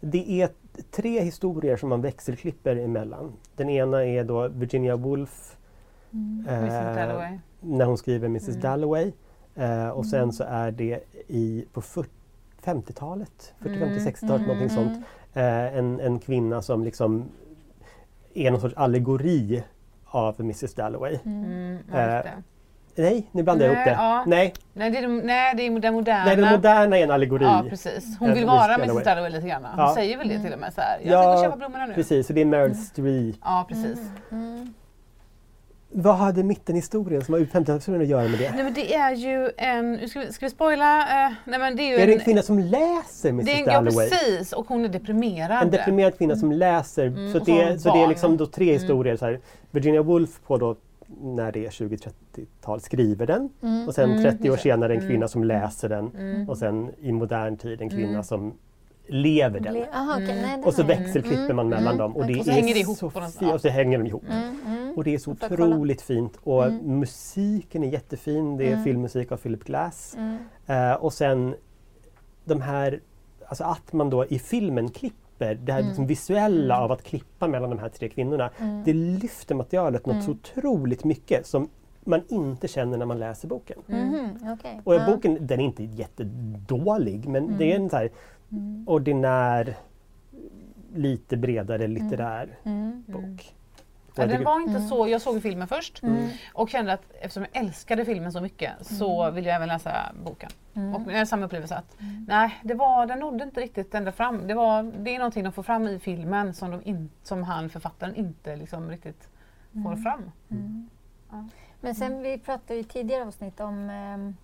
[0.00, 0.50] Det är
[0.90, 3.32] tre historier som man växelklipper emellan.
[3.56, 5.56] Den ena är då Virginia Woolf
[6.12, 6.46] Mm.
[6.48, 8.60] eh, när hon skriver Mrs Mm.
[8.60, 9.12] Dalloway.
[9.54, 10.32] Eh, och sen Mm.
[10.32, 12.10] så är det i, på 40
[12.62, 13.88] 50-talet, 40, Mm.
[13.88, 14.92] 50, 60-talet, någonting sånt.
[15.34, 15.68] Mm.
[15.72, 17.24] Eh, en, en kvinna som liksom
[18.34, 19.62] är någon sorts allegori
[20.12, 21.18] av Mrs Dalloway.
[21.24, 21.44] Mm.
[21.92, 22.24] Mm, Eh.
[22.94, 23.90] Nej, nu blandar jag ihop det.
[23.90, 24.24] ja.
[24.26, 26.24] Nej, Nej, det är, nej, det är den moderna.
[26.24, 27.44] nej, den moderna är en allegori.
[27.44, 28.16] Ja, precis.
[28.18, 28.56] Hon Eh, vill Mrs.
[28.56, 28.88] vara Dalloway.
[28.90, 29.64] Mrs Dalloway lite grann.
[29.64, 29.94] Hon Ja.
[29.94, 30.98] säger väl det till och med så här.
[31.02, 31.94] Jag Ja, och köpa blommorna nu.
[31.94, 33.36] Precis, och det är Meryl Streep.
[33.44, 33.98] Ja, precis.
[35.92, 36.02] Mm.
[36.02, 38.50] Vad hade mittenhistorien som har 50-talshistorien att göra med det?
[38.54, 40.98] Nej men det är ju en, ska vi, ska vi spoila?
[41.26, 43.52] Eh, nej men det är ju Är det en en, kvinna som läser Mrs det
[43.52, 44.10] är en, ja, Dalloway?
[44.10, 45.62] precis och hon är deprimerad.
[45.62, 47.06] En deprimerad kvinna som läser.
[47.06, 49.16] Mm, så, det, hon så det är liksom då tre historier.
[49.16, 49.40] Så här.
[49.70, 50.76] Virginia Woolf på då
[51.22, 53.48] när det är 20-30-tal skriver den
[53.88, 54.62] och sen Mm, 30 år just det.
[54.62, 56.48] senare en kvinna som läser den Mm.
[56.48, 58.52] och sen i modern tid en kvinna som
[59.12, 59.74] lever den.
[59.74, 62.54] Ble- Aha, nej, den Och så växelklipper man mellan dem och det Och så är
[62.54, 63.12] hänger det ihop så.
[63.54, 64.24] Och så hänger de ihop.
[64.30, 64.92] Mm, mm.
[64.96, 68.56] Och det är så otroligt fint och musiken är jättefin.
[68.56, 70.16] Det är filmmusik av Philip Glass.
[70.18, 70.38] Mm.
[70.66, 71.54] Eh, och sen
[72.44, 73.00] de här,
[73.48, 75.88] alltså att man då i filmen klipper, det här Mm.
[75.88, 78.50] liksom visuella av att klippa mellan de här tre kvinnorna.
[78.84, 80.40] Det lyfter materialet något så Mm.
[80.42, 81.68] otroligt mycket som
[82.04, 83.78] man inte känner när man läser boken.
[83.86, 84.80] Mhm, okej.
[84.84, 87.82] Och boken, den är inte jättedålig men det är Mm.
[87.84, 88.10] en så här
[88.86, 89.76] ordinär,
[90.94, 93.04] lite bredare litterär Mm.
[93.06, 93.54] bok.
[94.14, 96.28] Ja, Jag den var inte så, jag såg filmen först Mm.
[96.54, 100.50] och kände att eftersom jag älskade filmen så mycket så ville jag även läsa boken.
[100.74, 100.94] Mm.
[100.94, 101.96] Och jag hade samma upplevelse att
[102.28, 104.46] nej, det var, den nådde inte riktigt ända fram.
[104.46, 107.70] Det, var, det är någonting de får fram i filmen som, de in, som han,
[107.70, 109.28] författaren, inte liksom riktigt
[109.82, 110.30] får fram.
[111.80, 114.36] Men sen vi pratade ju i tidigare avsnitt om ehm,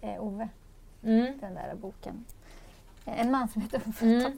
[0.00, 0.48] eh, Ove,
[1.04, 1.38] Mm.
[1.40, 2.24] den där boken.
[3.04, 3.80] En man som heter.
[4.02, 4.32] Mm.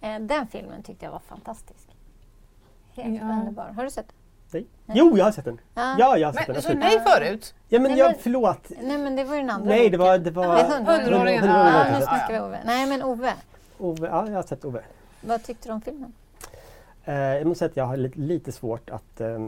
[0.00, 1.88] Eh, den filmen tyckte jag var fantastisk.
[2.94, 3.28] Helt Ja.
[3.40, 3.72] underbar.
[3.76, 4.16] Har du sett den?
[4.86, 4.96] Nej.
[4.98, 5.60] Jo, jag har sett den!
[5.74, 5.96] Ja.
[5.98, 6.62] Ja, jag har sett Men den.
[6.62, 7.04] du sa absolut.
[7.04, 7.54] nej förut?
[7.68, 8.70] Ja, men Nej, jag, men- förlåt.
[8.82, 10.18] Nej men det var ju den andra Nej, det var...
[10.18, 10.44] Det var.
[10.62, 12.60] Hundra- Ja, nu snackar vi Ove.
[12.64, 13.32] Nej men Ove,
[13.78, 14.80] Ove, ja, jag har sett Ove.
[15.20, 16.12] vad tyckte du om filmen?
[17.04, 19.38] Eh, jag måste säga att jag har lite, lite svårt att eh,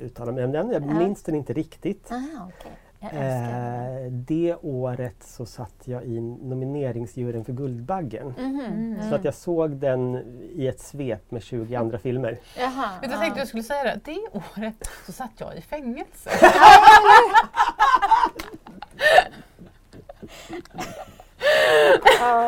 [0.00, 0.70] uttala mig om den.
[0.70, 0.94] Jag Ja.
[0.94, 2.12] minns den inte riktigt.
[2.12, 2.72] Aha, okej.
[3.02, 8.34] Eh, det året så satt jag i nomineringsjuryn för Guldbaggen.
[8.38, 8.96] Mhm.
[9.08, 10.16] Så att jag såg den
[10.54, 12.38] i ett svep med 20 andra filmer.
[12.58, 12.90] Jaha.
[13.02, 16.30] Jag tänkte jag skulle säga det, det året så satt jag i fängelse.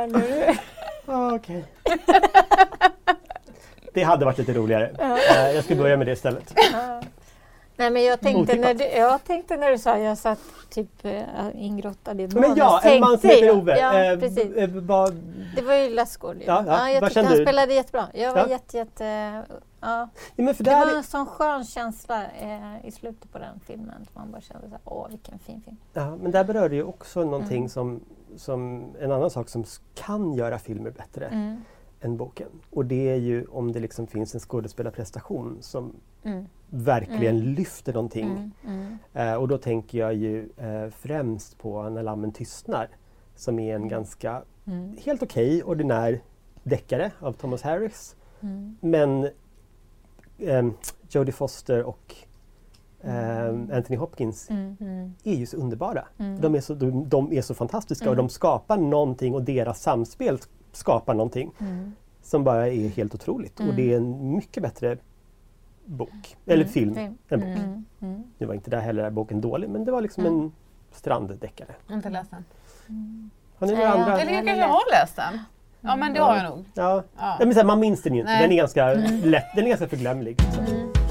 [0.09, 0.57] Nu.
[1.07, 1.65] Okej.
[3.95, 4.91] det hade varit lite roligare.
[5.31, 6.55] Eh, jag ska börja med det istället.
[7.83, 8.61] Nej men jag tänkte, Otippat.
[8.61, 10.39] när du, jag tänkte när du sa jag satt
[10.71, 11.23] typ äh,
[11.55, 13.79] ingrottad i ett Men ja, en man som heter Ove.
[13.79, 14.53] Ja, Eh, precis.
[14.57, 15.15] eh, vad-
[15.57, 16.37] Det var ju Lassgård.
[16.37, 16.43] ju.
[16.45, 16.91] Ja, ja.
[16.91, 17.43] jag tyckte han du?
[17.45, 18.07] spelade jättebra.
[18.15, 18.49] Jag var Ja.
[18.49, 19.05] jätte, jätte...
[19.81, 20.09] Ja.
[20.37, 24.07] ja, men för Det var en sån skön känsla eh, i slutet på den filmen.
[24.15, 25.77] Man bara kände så här, åh vilken fin film.
[25.93, 27.69] Ja, men där berör det ju också någonting Mm.
[27.69, 28.01] som,
[28.37, 29.65] som en annan sak som
[29.95, 31.57] kan göra filmer bättre Mm.
[32.01, 32.49] än boken.
[32.71, 35.93] Och det är ju om det liksom finns en skådespelarprestation som
[36.25, 36.47] Mm.
[36.75, 37.55] Verkligen Mm.
[37.55, 38.31] lyfter någonting.
[38.31, 38.51] Mm.
[38.67, 38.99] Mm.
[39.29, 42.89] Eh, och då tänker jag ju eh, främst på När lammen tystnar
[43.35, 44.97] som är en ganska Mm.
[45.05, 46.21] helt okej ordinär
[46.63, 48.17] deckare av Thomas Harris.
[48.41, 48.77] Mm.
[48.81, 49.29] Men
[50.39, 50.75] ehm,
[51.11, 52.15] Jodie Foster och
[53.03, 54.77] ehm, Anthony Hopkins Mm.
[54.81, 55.15] Mm.
[55.25, 56.05] är ju så underbara.
[56.19, 56.41] Mm.
[56.41, 58.27] De, är så, de, de är så fantastiska och Mm.
[58.27, 60.39] de skapar någonting och deras samspel
[60.73, 61.93] skapar någonting Mm.
[62.23, 63.55] som bara är helt otroligt.
[63.61, 63.77] Och Mm.
[63.77, 64.97] det är en mycket bättre
[65.85, 66.69] bok, eller Mm.
[66.69, 67.19] film, Film.
[67.29, 67.49] än bok.
[67.49, 67.85] Mm.
[68.03, 68.23] Mm.
[68.39, 70.41] Nu var inte där heller boken dålig men det var liksom Mm.
[70.41, 70.53] en
[70.93, 71.69] stranddeckare.
[71.91, 72.45] Inte läst den.
[73.59, 74.21] Har ni några jag- andra?
[74.21, 74.73] Eller jag har kanske läst.
[74.73, 75.39] har läst den.
[75.81, 76.65] Ja men det har jag nog.
[76.75, 77.03] Ja.
[77.19, 77.37] Ja.
[77.39, 79.69] Ja, men så här, man minns den ju inte, den är ganska lätt, den är
[79.69, 80.41] ganska förglömlig.
[80.41, 81.02] Så.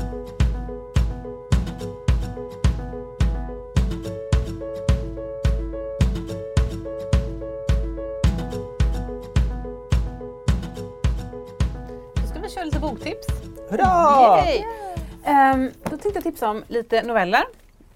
[15.83, 17.43] Då tänkte jag tipsa om lite noveller.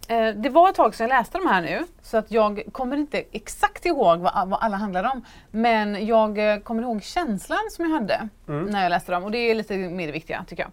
[0.08, 2.98] Eh, det var ett tag sedan jag läste de här nu så att jag kommer
[2.98, 5.26] inte exakt ihåg vad, vad alla handlar om.
[5.52, 9.38] Men jag eh, kommer ihåg känslan som jag hade när jag läste dem och det
[9.38, 10.72] är lite mer det viktiga tycker jag.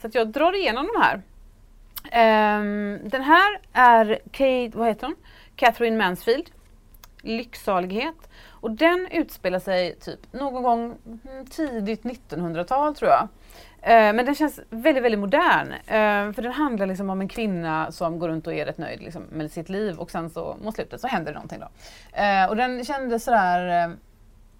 [0.00, 1.22] Så att jag drar igenom de här.
[2.10, 5.16] Ehm, den här är Kate, vad heter hon?
[5.56, 6.50] Catherine Mansfield.
[7.22, 8.28] Lycksalighet.
[8.48, 13.28] Och den utspelar sig typ någon gång mm, tidigt 1900-tal tror jag.
[13.86, 15.72] Eh, men den känns väldigt, väldigt modern.
[15.72, 19.02] Eh, för den handlar liksom om en kvinna som går runt och är rätt nöjd
[19.02, 21.68] liksom, med sitt liv och sen så mot slutet så händer det någonting då.
[22.18, 23.94] Eh, och den kändes sådär eh,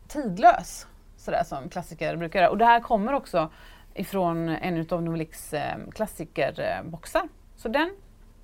[0.08, 0.86] tidlös.
[1.16, 2.50] Sådär som klassiker brukar göra.
[2.50, 3.50] Och det här kommer också
[3.94, 7.28] ifrån en av Novelix eh, klassikerboxar.
[7.56, 7.90] Så den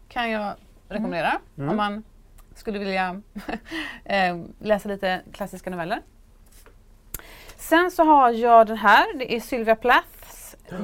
[0.09, 0.55] kan jag
[0.89, 2.03] rekommendera om man
[2.55, 3.23] skulle vilja
[4.59, 6.03] läsa lite klassiska noveller.
[7.57, 10.20] Sen så har jag den här, det är Sylvia Plaths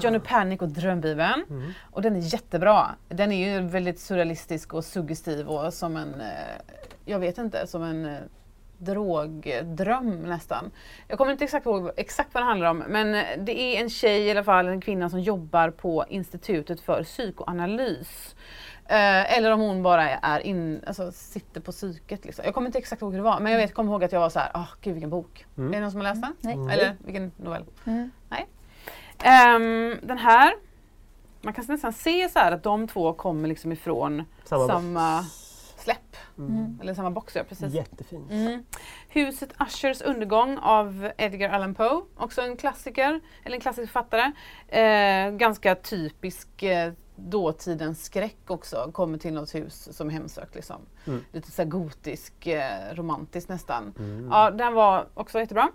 [0.03, 1.75] Johnny Panic och Drömbibeln.
[1.91, 2.87] Och den är jättebra.
[3.09, 6.27] Den är ju väldigt surrealistisk och suggestiv och som en, eh,
[7.05, 8.19] jag vet inte, som en eh,
[8.79, 10.71] drogdröm nästan.
[11.09, 13.13] Jag kommer inte exakt ihåg exakt vad det handlar om men
[13.45, 18.37] det är en tjej i alla fall, en kvinna som jobbar på Institutet för psykoanalys.
[18.89, 22.25] Eh, eller om hon bara är in, alltså, sitter på psyket.
[22.25, 22.45] Liksom.
[22.45, 24.21] Jag kommer inte exakt ihåg hur det var men jag vet, kommer ihåg att jag
[24.21, 25.47] var så här, oh, gud vilken bok.
[25.57, 25.69] Mm.
[25.69, 26.35] Är det någon som har läst den?
[26.41, 26.75] Nej.
[26.75, 27.65] Eller vilken novell?
[27.85, 28.11] Mm.
[28.29, 28.47] Nej.
[29.23, 30.55] Ehm, den här,
[31.43, 35.25] man kan nästan se så här att de två kommer liksom ifrån Samma samma,
[35.77, 36.17] släpp.
[36.39, 36.79] Mm.
[36.83, 37.75] Eller samma box, ja precis.
[37.75, 38.29] Jättefin.
[38.31, 38.65] Mm.
[39.09, 42.03] Huset Ushers undergång av Edgar Allan Poe.
[42.17, 44.33] Också en klassiker, eller en klassisk författare.
[44.69, 48.91] Eh, ganska typisk eh, dåtidens skräck också.
[48.93, 50.55] Kommer till något hus som är hemsökt.
[50.55, 50.77] Liksom.
[51.07, 51.25] Mm.
[51.33, 53.95] Lite så här gotisk, eh, romantisk nästan.
[53.99, 54.29] Mm.
[54.31, 55.69] Ja, den var också jättebra.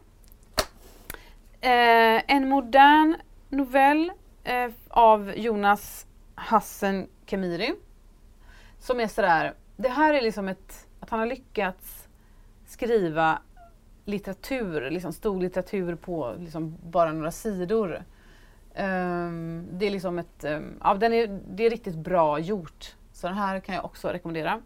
[1.62, 3.16] Eh, en modern
[3.52, 4.12] novell
[4.44, 7.76] eh, av Jonas Hassen Khemiri.
[8.80, 12.08] Som är sådär, det här är liksom ett, att han har lyckats
[12.66, 13.42] skriva
[14.06, 18.04] litteratur, liksom stor litteratur på liksom bara några sidor.
[18.76, 22.96] Ehm, det är liksom ett, um, ja, den är, det är riktigt bra gjort.
[23.14, 24.62] Så den här kan jag också rekommendera.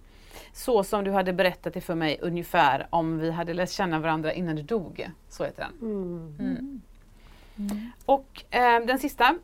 [0.54, 4.34] Så som du hade berättat det för mig ungefär om vi hade lärt känna varandra
[4.34, 5.10] innan du dog.
[5.30, 5.92] Så heter den.
[5.92, 6.36] Mm.
[6.40, 6.82] Mm.
[8.06, 9.36] Och eh, den sista,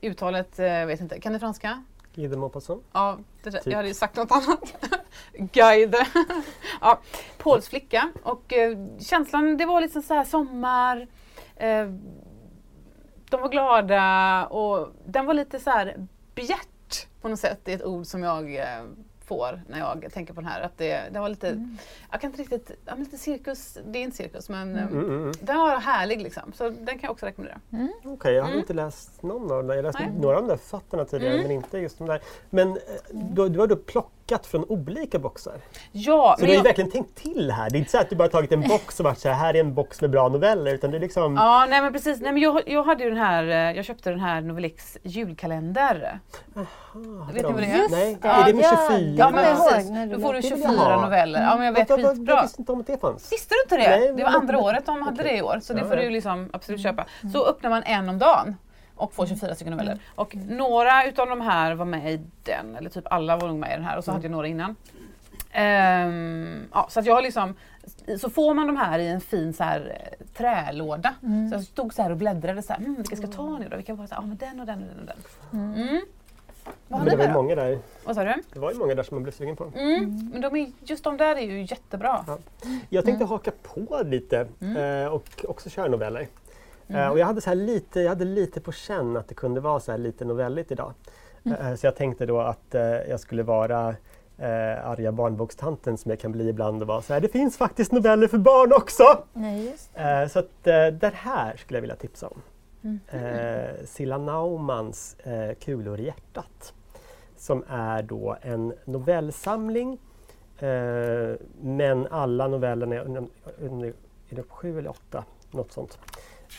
[0.00, 1.84] uttalet eh, vet inte, kan ni franska?
[2.14, 2.84] Guy de Maupassant.
[2.92, 3.66] Ja, det, Typ.
[3.66, 4.74] jag hade ju sagt något annat.
[5.52, 5.96] Guide.
[6.80, 7.00] ja,
[7.38, 8.12] Pauls flicka.
[8.22, 11.08] Och eh, känslan, det var liksom så här sommar.
[11.56, 11.86] Eh,
[13.30, 17.60] de var glada och den var lite så här bjärt på något sätt.
[17.64, 18.84] Det är ett ord som jag eh,
[19.26, 20.60] får när jag tänker på den här.
[20.60, 21.68] Att det, det var lite,
[22.10, 25.16] jag kan inte riktigt, ja, lite cirkus, det är inte cirkus men eh, Mm, mm,
[25.20, 25.32] mm.
[25.40, 26.52] den var härlig liksom.
[26.52, 27.60] Så den kan jag också rekommendera.
[28.04, 28.60] Okej, jag har Mm.
[28.60, 29.76] inte läst någon av dem.
[29.76, 30.12] Jag läste Nej.
[30.20, 31.42] några av de där författarna tidigare Mm.
[31.46, 32.20] men inte just de där.
[32.50, 32.76] Men eh,
[33.12, 34.10] du, du har då plockat
[34.46, 35.54] från olika boxar.
[35.92, 37.70] Ja, Så men du har ju jag, verkligen tänkt till här.
[37.70, 39.54] Det är inte så att du bara tagit en box och varit så här, här
[39.54, 40.74] är en box med bra noveller.
[40.74, 41.36] Utan det är liksom...
[41.36, 42.20] Ja, nej men precis.
[42.20, 46.18] Nej, men jag, jag hade ju den här, eh, jag köpte den här Novelix julkalender.
[46.54, 46.60] ah,
[47.32, 47.78] vet ni vad det är?
[47.78, 48.28] Just Nej, det.
[48.28, 49.14] är det med Ja, 24?
[49.18, 51.02] Ja men precis, då får du Det vill 24 jag ha.
[51.04, 51.42] noveller.
[51.42, 52.42] Ja men jag vet Jag skitbra.
[52.42, 53.32] visste inte om att det fanns.
[53.32, 53.96] Visste du inte det?
[53.98, 55.58] Nej, det var andra året de hade det i år.
[55.62, 57.04] Så det får du liksom absolut köpa.
[57.32, 58.56] Så öppnar man en om dagen
[58.96, 59.98] och får 24 stycken noveller.
[60.14, 63.70] Och några utav de här var med i den, eller typ alla var nog med
[63.70, 64.76] i den här och så hade jag några innan.
[65.52, 67.54] Ehm, ja, så att jag har liksom,
[68.20, 71.14] så får man de här i en fin så här, eh, trälåda.
[71.20, 73.68] Så jag stod så här och bläddrade så här, mm, vilka ska jag ta nu
[73.68, 73.76] då?
[73.76, 75.60] Vilka var så här, ja men den och den och den och den.
[75.72, 76.00] Mm.
[76.88, 77.78] Vad har Men ni det var ju många där.
[78.04, 78.34] Vad sa du?
[78.52, 79.72] Det var ju många där som man blev sugen på.
[79.76, 80.30] Mm.
[80.32, 82.24] Men de är, just de där är ju jättebra.
[82.26, 82.38] Ja.
[82.88, 83.28] Jag tänkte Mm.
[83.28, 86.26] haka på lite eh, och också köra noveller.
[86.88, 87.00] Mm.
[87.02, 89.80] Eh, och jag hade, så lite, jag hade lite på känn att det kunde vara
[89.80, 90.92] så här lite novelligt idag.
[91.44, 91.58] Mm.
[91.60, 93.88] Eh, så jag tänkte då att eh, jag skulle vara
[94.38, 97.92] eh, arga barnbokstanten som jag kan bli ibland och vara så här, det finns faktiskt
[97.92, 99.04] noveller för barn också!
[99.32, 102.42] Nej, just Eh, så att eh, det här skulle jag vilja tipsa om.
[102.82, 103.00] Mm.
[103.08, 106.74] Eh, Silla Naumans eh, Kulor i hjärtat.
[107.36, 109.98] Som är då en novellsamling.
[111.60, 113.24] Men alla novellerna, är, under-
[113.60, 113.92] under-
[114.48, 115.24] sju eller åtta?
[115.50, 115.98] Något sånt.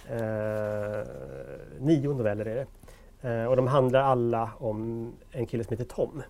[0.09, 1.07] Eh,
[1.79, 2.67] nio noveller är det.
[3.29, 6.23] Eh, och de handlar alla om en kille som heter Tom.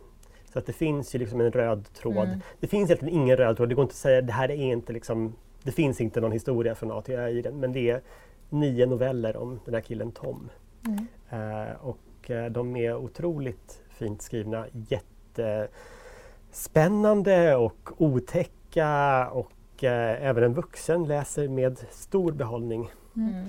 [0.53, 2.27] Så att det finns ju liksom en röd tråd.
[2.27, 2.39] Mm.
[2.59, 3.69] Det finns egentligen ingen röd tråd.
[3.69, 5.33] Det går inte att säga det här är inte liksom
[5.65, 8.01] det finns inte någon historia från A till Ö i den men det är
[8.49, 10.49] nio noveller om den här killen Tom.
[10.85, 11.07] Mm.
[11.29, 19.51] Eh, och eh, de är otroligt fint skrivna, jättespännande och otäcka och
[19.83, 23.45] eh, även en vuxen läser med stor behållning Mm.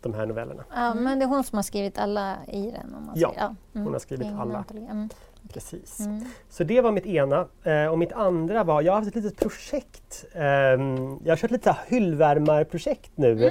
[0.00, 0.64] de här novellerna.
[0.74, 2.94] Ja, men det är hon som har skrivit alla i den.
[2.94, 3.40] Om man Ja, säger.
[3.42, 3.54] ja.
[3.74, 3.84] Mm.
[3.84, 4.64] hon har skrivit Ingen alla.
[4.70, 5.08] Mm.
[5.52, 6.00] Precis.
[6.00, 6.24] Mm.
[6.48, 7.46] Så det var mitt ena.
[7.62, 10.24] Eh, och mitt andra var, jag har haft ett litet projekt.
[10.34, 13.50] Ehm, jag har kört lite hyllvärmarprojekt nu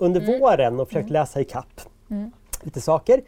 [0.00, 2.30] under våren och försökt läsa i kapp Mm.
[2.62, 3.20] lite saker.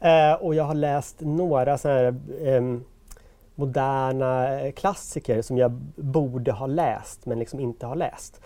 [0.00, 2.84] Eh, och jag har läst några så här, ehm,
[3.58, 8.40] moderna eh, klassiker som jag borde ha läst men liksom inte har läst.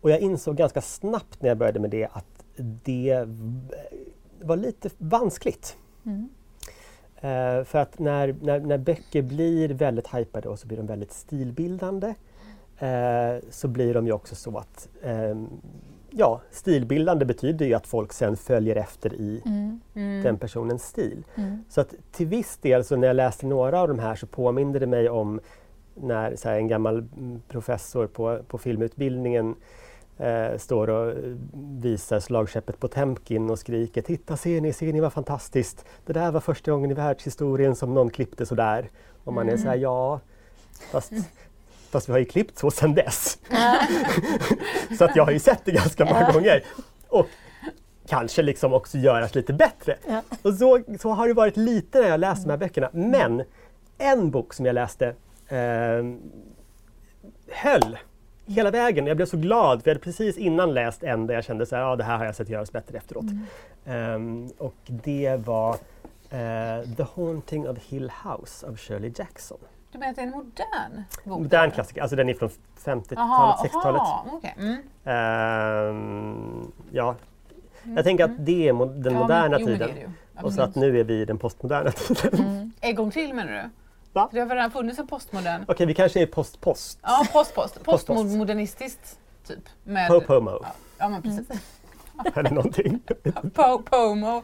[0.00, 3.28] Och jag insåg ganska snabbt när jag började med det att det
[4.40, 5.76] var lite vanskligt.
[6.06, 6.28] Mm.
[7.16, 11.12] Eh, för att när, när, när böcker blir väldigt hypade och så blir de väldigt
[11.12, 12.14] stilbildande
[12.78, 15.48] eh, så blir de ju också så att ehm,
[16.16, 19.80] ja, stilbildande betyder ju att folk sen följer efter i Mm.
[19.94, 20.22] Mm.
[20.22, 21.24] den personens stil.
[21.34, 21.64] Mm.
[21.68, 24.78] Så att till viss del så när jag läste några av de här så påminde
[24.78, 25.40] det mig om
[25.94, 29.54] när så här, en gammal mm, professor på, på filmutbildningen
[30.18, 31.14] eh, står och
[31.80, 35.84] visar slagskeppet Potemkin och skriker Titta, ser ni, ser ni vad fantastiskt!
[36.06, 38.90] Det där var första gången i världshistorien som någon klippte sådär.
[39.24, 40.20] Och man är så här, ja,
[40.92, 41.12] fast
[41.94, 43.38] Fast vi har ju klippt så sedan dess.
[44.98, 46.64] så att jag har ju sett det ganska många gånger.
[47.08, 47.26] Och
[48.08, 49.96] kanske liksom också göras lite bättre.
[50.42, 52.90] Och så, så har det varit lite när jag läst de här böckerna.
[52.92, 53.42] Men
[53.98, 55.06] en bok som jag läste
[55.48, 56.04] eh,
[57.50, 57.98] höll
[58.46, 59.06] hela vägen.
[59.06, 61.76] Jag blev så glad för jag hade precis innan läst en där jag kände så
[61.76, 63.24] här, ja det här har jag sett göras bättre efteråt.
[63.86, 65.70] Ehm, och det var
[66.30, 69.58] eh, The Haunting of Hill House av Shirley Jackson.
[69.94, 71.38] Du menar att det är en modern bok?
[71.42, 72.48] Modern klassiker, alltså den är från
[72.84, 74.00] 50-talet, Aha, 60-talet.
[74.00, 74.54] aha, okej.
[74.58, 74.76] Mm.
[75.04, 77.14] Ehm, ja.
[77.96, 79.96] Jag tänker att det är mo- den Ja, moderna jo, men tiden.
[79.96, 80.08] ju.
[80.42, 82.72] och så att nu är vi i den postmoderna tiden.
[82.80, 83.70] En gång till menar du?
[84.12, 84.28] Va?
[84.32, 85.64] Det har väl redan funnits en postmodern?
[85.68, 86.98] Okej, vi kanske är post-post.
[87.02, 87.84] Ja, post-post.
[87.84, 89.68] Postmodernistiskt typ.
[89.84, 91.48] Med, Po-pomo Ja, ja men precis.
[92.34, 93.00] eller någonting.
[93.34, 94.42] Po- Pomo.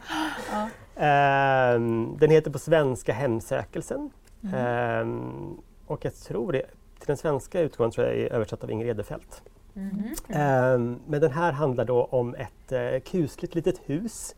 [0.96, 4.10] Ehm, den heter på svenska Hemsökelsen.
[4.42, 4.54] Mm.
[4.54, 6.62] Ehm, och jag tror det,
[6.98, 9.42] till den svenska utgåvan tror jag är översatt av Inger Edefelt.
[9.74, 10.14] Mhm.
[10.28, 14.34] Ehm, men den här handlar då om ett eh, kusligt litet hus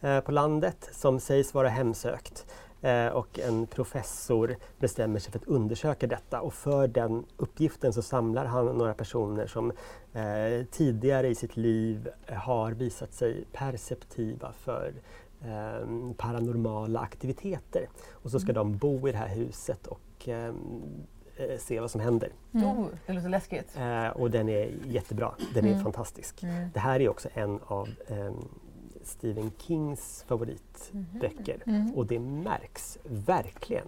[0.00, 2.46] eh, på landet som sägs vara hemsökt.
[2.80, 8.02] Eh, och en professor bestämmer sig för att undersöka detta och för den uppgiften så
[8.02, 9.72] samlar han några personer som
[10.12, 14.94] eh, tidigare i sitt liv har visat sig perceptiva för
[15.44, 17.88] eh, paranormala aktiviteter.
[18.10, 20.54] Och så ska de bo i det här huset och eh,
[21.36, 22.32] eh, se vad som händer.
[22.52, 23.76] Oh, det låter läskigt.
[23.76, 25.34] Eh, och den är jättebra.
[25.54, 25.82] Den är Mm.
[25.82, 26.42] fantastisk.
[26.42, 26.68] Mm.
[26.74, 28.34] Det här är också en av ehm,
[29.08, 31.62] Stephen Kings favoritböcker.
[31.66, 31.94] Mm.
[31.94, 33.86] Och det märks verkligen.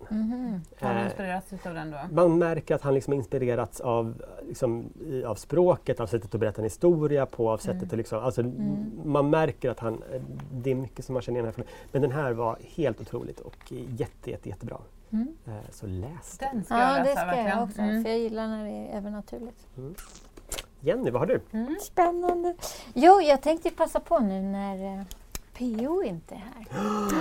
[0.81, 1.99] Har du Eh, inspirerats utav den då?
[2.13, 6.59] man märker att han liksom inspirerats av, liksom, i- av språket, av sättet att berätta
[6.61, 8.91] en historia på, av sättet att liksom, alltså, Mm.
[9.05, 11.65] Man märker att han, eh, det är mycket som man känner igen härifrån.
[11.93, 14.79] Men den här var helt otroligt och jätte, jätte, jättebra.
[15.13, 15.29] Mm.
[15.47, 16.49] Eh, så läs den.
[16.55, 17.49] Den ska jag Ja, läsa det ska verkligen.
[17.49, 17.81] jag också.
[17.81, 18.03] Mm.
[18.05, 19.67] För jag gillar när det är övernaturligt.
[20.81, 21.41] Jenny, vad har du?
[21.53, 21.77] Mm.
[21.83, 22.55] Spännande.
[22.95, 25.03] Jo, jag tänkte passa på nu när eh,
[25.59, 26.67] PO inte är här.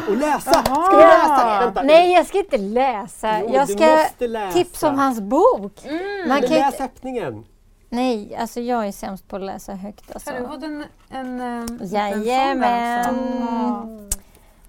[0.10, 0.52] Och läsa!
[0.67, 0.86] Jaha!
[0.86, 1.60] Ska du läsa?
[1.65, 1.84] Vänta.
[1.84, 3.39] Nej, jag ska inte läsa.
[3.41, 4.54] Jo, jag du ska måste läsa.
[4.58, 5.86] tipsa om hans bok.
[5.86, 6.00] Mm.
[6.28, 6.84] Man Men kan läs inte...
[6.84, 7.45] öppningen!
[7.89, 10.12] Nej, alltså jag är sämst på att läsa högt.
[10.13, 10.32] Alltså.
[10.32, 13.00] Har du fått en, en, en sån där Jajamän.
[13.10, 14.19] också?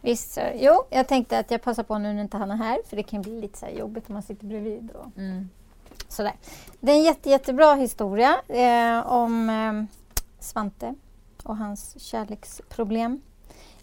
[0.01, 0.41] Visst så.
[0.55, 2.79] Jo, jag tänkte att jag passar på nu när inte han är här.
[2.89, 4.91] För det kan bli lite så här jobbigt om man sitter bredvid.
[4.91, 5.49] Och Mm
[6.13, 6.35] sådär.
[6.81, 9.97] Det är en jätte, jättebra historia eh, om eh,
[10.41, 10.95] Svante
[11.43, 13.23] och hans kärleksproblem.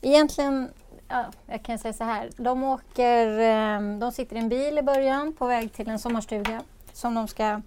[0.01, 0.69] Egentligen,
[1.07, 2.29] ja, jag kan säga så här.
[2.37, 6.61] De åker, eh, de sitter i en bil i början på väg till en sommarstuga
[6.93, 7.61] som de ska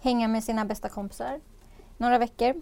[0.00, 1.40] hänga med sina bästa kompisar
[1.96, 2.54] några veckor.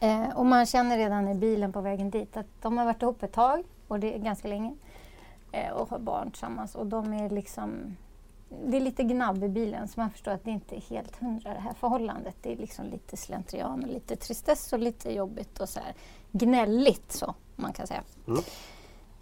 [0.00, 3.22] Eh, och man känner redan i bilen på vägen dit att de har varit ihop
[3.22, 4.74] ett tag och det är ganska länge
[5.52, 7.96] eh, och har barn tillsammans och de är liksom
[8.66, 11.54] det är lite gnabb i bilen så man förstår att det inte är helt hundra
[11.54, 12.34] det här förhållandet.
[12.42, 15.94] Det är liksom lite slentrian och lite tristess och lite jobbigt och så här
[16.32, 18.02] gnälligt så man kan säga.
[18.28, 18.42] Mm.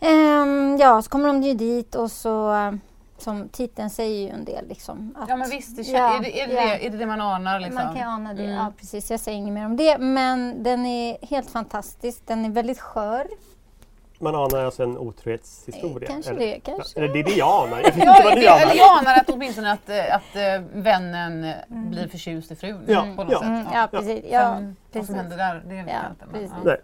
[0.00, 2.54] Ehm, ja, så kommer de ju dit och så
[3.18, 5.14] som titeln säger ju en del liksom.
[5.18, 6.74] Att, Ja men visst, det, Ja, är, det, är, det, ja.
[6.74, 7.84] är det det man anar liksom?
[7.84, 8.54] Man kan ana det, Mm.
[8.54, 9.10] ja precis.
[9.10, 9.98] Jag säger inget mer om det.
[9.98, 12.26] Men den är helt fantastisk.
[12.26, 13.26] Den är väldigt skör.
[14.22, 16.08] Man anar alltså en otrohetshistoria?
[16.08, 16.40] Eh, kanske eller?
[16.40, 16.98] det, kanske.
[17.00, 17.80] Eller det är det jag anar.
[17.80, 21.54] Jag Ja, vad det, eller jag anar att åtminstone att, eh, att eh, vännen eh,
[21.68, 23.38] blir förtjust i frun Ja, på något ja.
[23.38, 23.48] sätt.
[23.48, 24.24] Mm, ja, precis.
[24.30, 25.06] Ja, Sen, vad precis.
[25.06, 26.52] som händer där, det vet Ja, jag inte.
[26.64, 26.76] Men.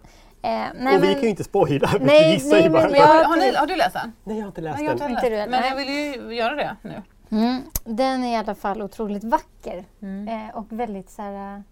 [0.42, 2.82] Eh, nej, och vi men- kan ju inte spoila, vi Nej, gissar nej, ju bara.
[2.88, 4.12] men Har, jag- du- har, ni, har du läst den?
[4.24, 5.10] Nej, jag har inte läst Nej, jag har inte den.
[5.10, 5.50] Inte läst.
[5.50, 7.02] Men jag vill ju göra det nu.
[7.30, 9.84] Mm, den är i alla fall otroligt vacker.
[10.02, 10.28] Mm.
[10.28, 11.62] Eh, och väldigt så här,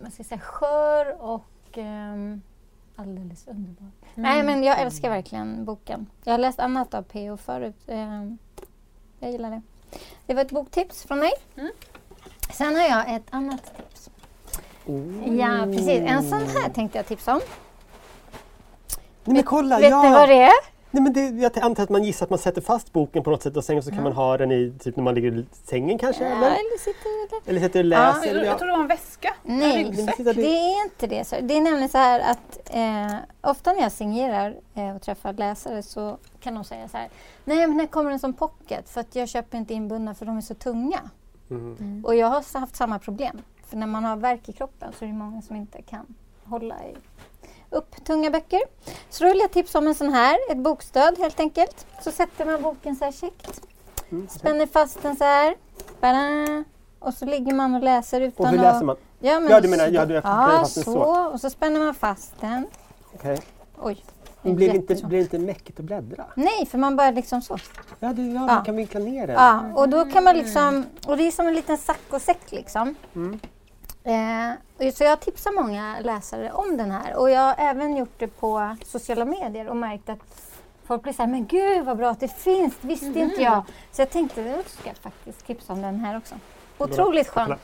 [0.00, 2.42] vad ska säga, skör och ehm,
[2.96, 3.90] alldeles underbar.
[4.14, 6.06] Nej men jag älskar verkligen boken.
[6.24, 7.36] Jag har läst annat av P.O.
[7.36, 7.76] förut.
[7.86, 8.38] ehm,
[9.18, 9.62] jag gillar det.
[10.26, 11.30] Det var ett boktips från mig.
[11.56, 11.70] Mm.
[12.52, 14.10] Sen har jag ett annat tips.
[15.38, 17.40] Ja precis, en sån här tänkte jag tipsa om.
[19.24, 20.02] Nej men kolla, Vet ja!
[20.02, 20.52] ni vad det är?
[20.94, 23.42] Nej, men det, jag antar att man gissar att man sätter fast boken på något
[23.42, 25.98] sätt och sen så kan man ha den i typ när man ligger i sängen
[25.98, 26.24] kanske?
[26.24, 26.46] Ja, eller?
[26.46, 27.50] eller sitter eller?
[27.50, 27.88] eller sitter och Ja.
[27.88, 28.26] läser?
[28.26, 29.34] Jag, eller, jag tror det var en väska.
[29.42, 31.24] Nej, En Det är inte det.
[31.24, 35.32] Så det är nämligen så här att eh, ofta när jag signerar eh, och träffar
[35.32, 37.08] läsare så kan de säga så här.
[37.44, 40.36] Nej men här kommer en som pocket för att jag köper inte inbundna för de
[40.36, 41.00] är så tunga.
[41.48, 42.04] Mhm.
[42.04, 43.42] Och jag har haft samma problem.
[43.66, 46.06] För när man har värk i kroppen så är det många som inte kan
[46.44, 46.94] hålla i
[47.72, 48.60] upp tunga böcker.
[49.10, 51.86] Så då vill jag tipsa om en sån här, ett bokstöd helt enkelt.
[52.04, 53.60] Så sätter man boken så här käckt.
[54.10, 54.28] Mm.
[54.28, 55.54] Spänner fast den så här.
[56.00, 56.64] Bada.
[56.98, 58.64] Och så ligger man och läser utan Och hur att...
[58.74, 58.96] läser man?
[59.20, 60.82] Ja, men Ja, du menar- så, ja, du ja, så.
[60.82, 60.98] så.
[61.32, 62.66] Och så spänner man fast den.
[63.14, 63.38] Okej.
[63.82, 64.04] Oj.
[64.42, 66.24] Men blir det inte, blir det inte mäckigt att bläddra?
[66.34, 67.58] Nej, för man bara liksom så.
[68.00, 68.46] Ja, du, ja, Ja.
[68.54, 69.36] man kan vinkla ner den.
[69.36, 72.94] Ja, och då kan man liksom, och det är som en liten saccosäck liksom.
[74.04, 78.28] Eh, så jag tipsar många läsare om den här och jag har även gjort det
[78.28, 80.52] på sociala medier och märkt att
[80.84, 83.64] folk blir så här, men gud vad bra att det finns, det visste inte jag.
[83.92, 86.34] Så jag tänkte, jag ska faktiskt tipsa om den här också.
[86.78, 87.50] Otroligt skön.
[87.50, 87.58] Eh,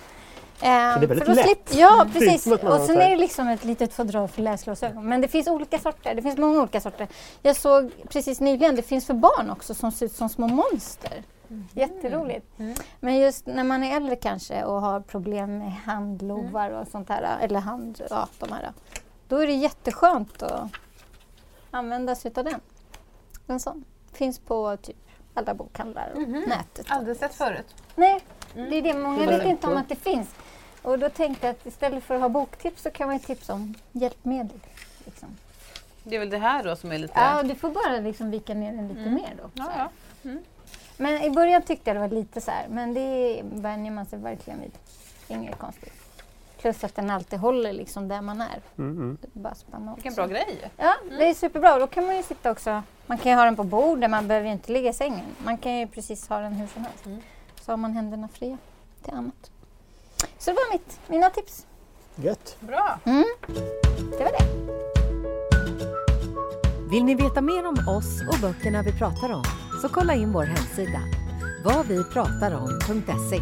[0.61, 1.45] det är väldigt för lätt.
[1.45, 2.47] Slip, ja, är precis.
[2.53, 5.09] att man Och sen är det liksom ett litet fodral för läsglasögon.
[5.09, 6.14] Men det finns olika sorter.
[6.14, 7.09] Det finns många olika sorter.
[7.43, 11.22] Jag såg precis nyligen, det finns för barn också som ser ut som små monster.
[11.72, 12.46] Jätteroligt.
[13.01, 17.38] Men just när man är äldre kanske och har problem med handlovar och sånt här,
[17.40, 18.72] eller hand, ja, de här.
[19.28, 20.70] Då är det jätteskönt att
[21.70, 22.61] använda sig av den.
[23.46, 23.84] En sån.
[24.12, 24.96] Finns på typ
[25.34, 26.86] alla bokhandlar och nätet.
[26.88, 27.74] Aldrig sett förut.
[27.94, 28.20] Nej,
[28.55, 28.94] det är det.
[28.94, 30.34] Många vet inte om att det finns.
[30.82, 33.55] Och då tänkte jag att istället för att ha boktips så kan man ju tipsa
[33.55, 34.61] om hjälpmedel.
[35.05, 35.28] Liksom.
[36.03, 37.14] Det är väl det här då som är lite...
[37.16, 39.51] Ja, du får bara liksom vika ner den lite mer då.
[39.55, 39.90] Ja,
[40.22, 40.30] ja.
[41.01, 44.18] Men i början tyckte jag det var lite så här, men det vänjer man sig
[44.18, 44.72] verkligen vid.
[45.28, 45.92] Inget konstigt.
[46.61, 48.61] Plus att den alltid håller liksom där man är.
[48.78, 49.18] Mm, mm.
[49.32, 50.70] Bara spänna Vilken bra grej.
[50.76, 51.78] Ja, det är superbra.
[51.78, 52.82] Då kan man ju sitta också.
[53.07, 55.26] Man kan ju ha den på bordet, man behöver ju inte ligga i sängen.
[55.44, 57.05] Man kan ju precis ha den hur som helst.
[57.61, 58.59] Så har man händerna fria
[59.03, 59.51] till annat.
[60.38, 61.66] Så det var mitt, mina tips.
[62.16, 62.57] Gött.
[62.61, 62.99] Bra.
[64.18, 64.44] Det var det.
[66.90, 69.44] Vill ni veta mer om oss och böckerna vi pratar om
[69.81, 71.01] så kolla in vår hemsida,
[71.64, 73.41] vadvipratarom.se.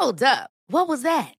[0.00, 0.50] Hold up.
[0.68, 1.39] What was that?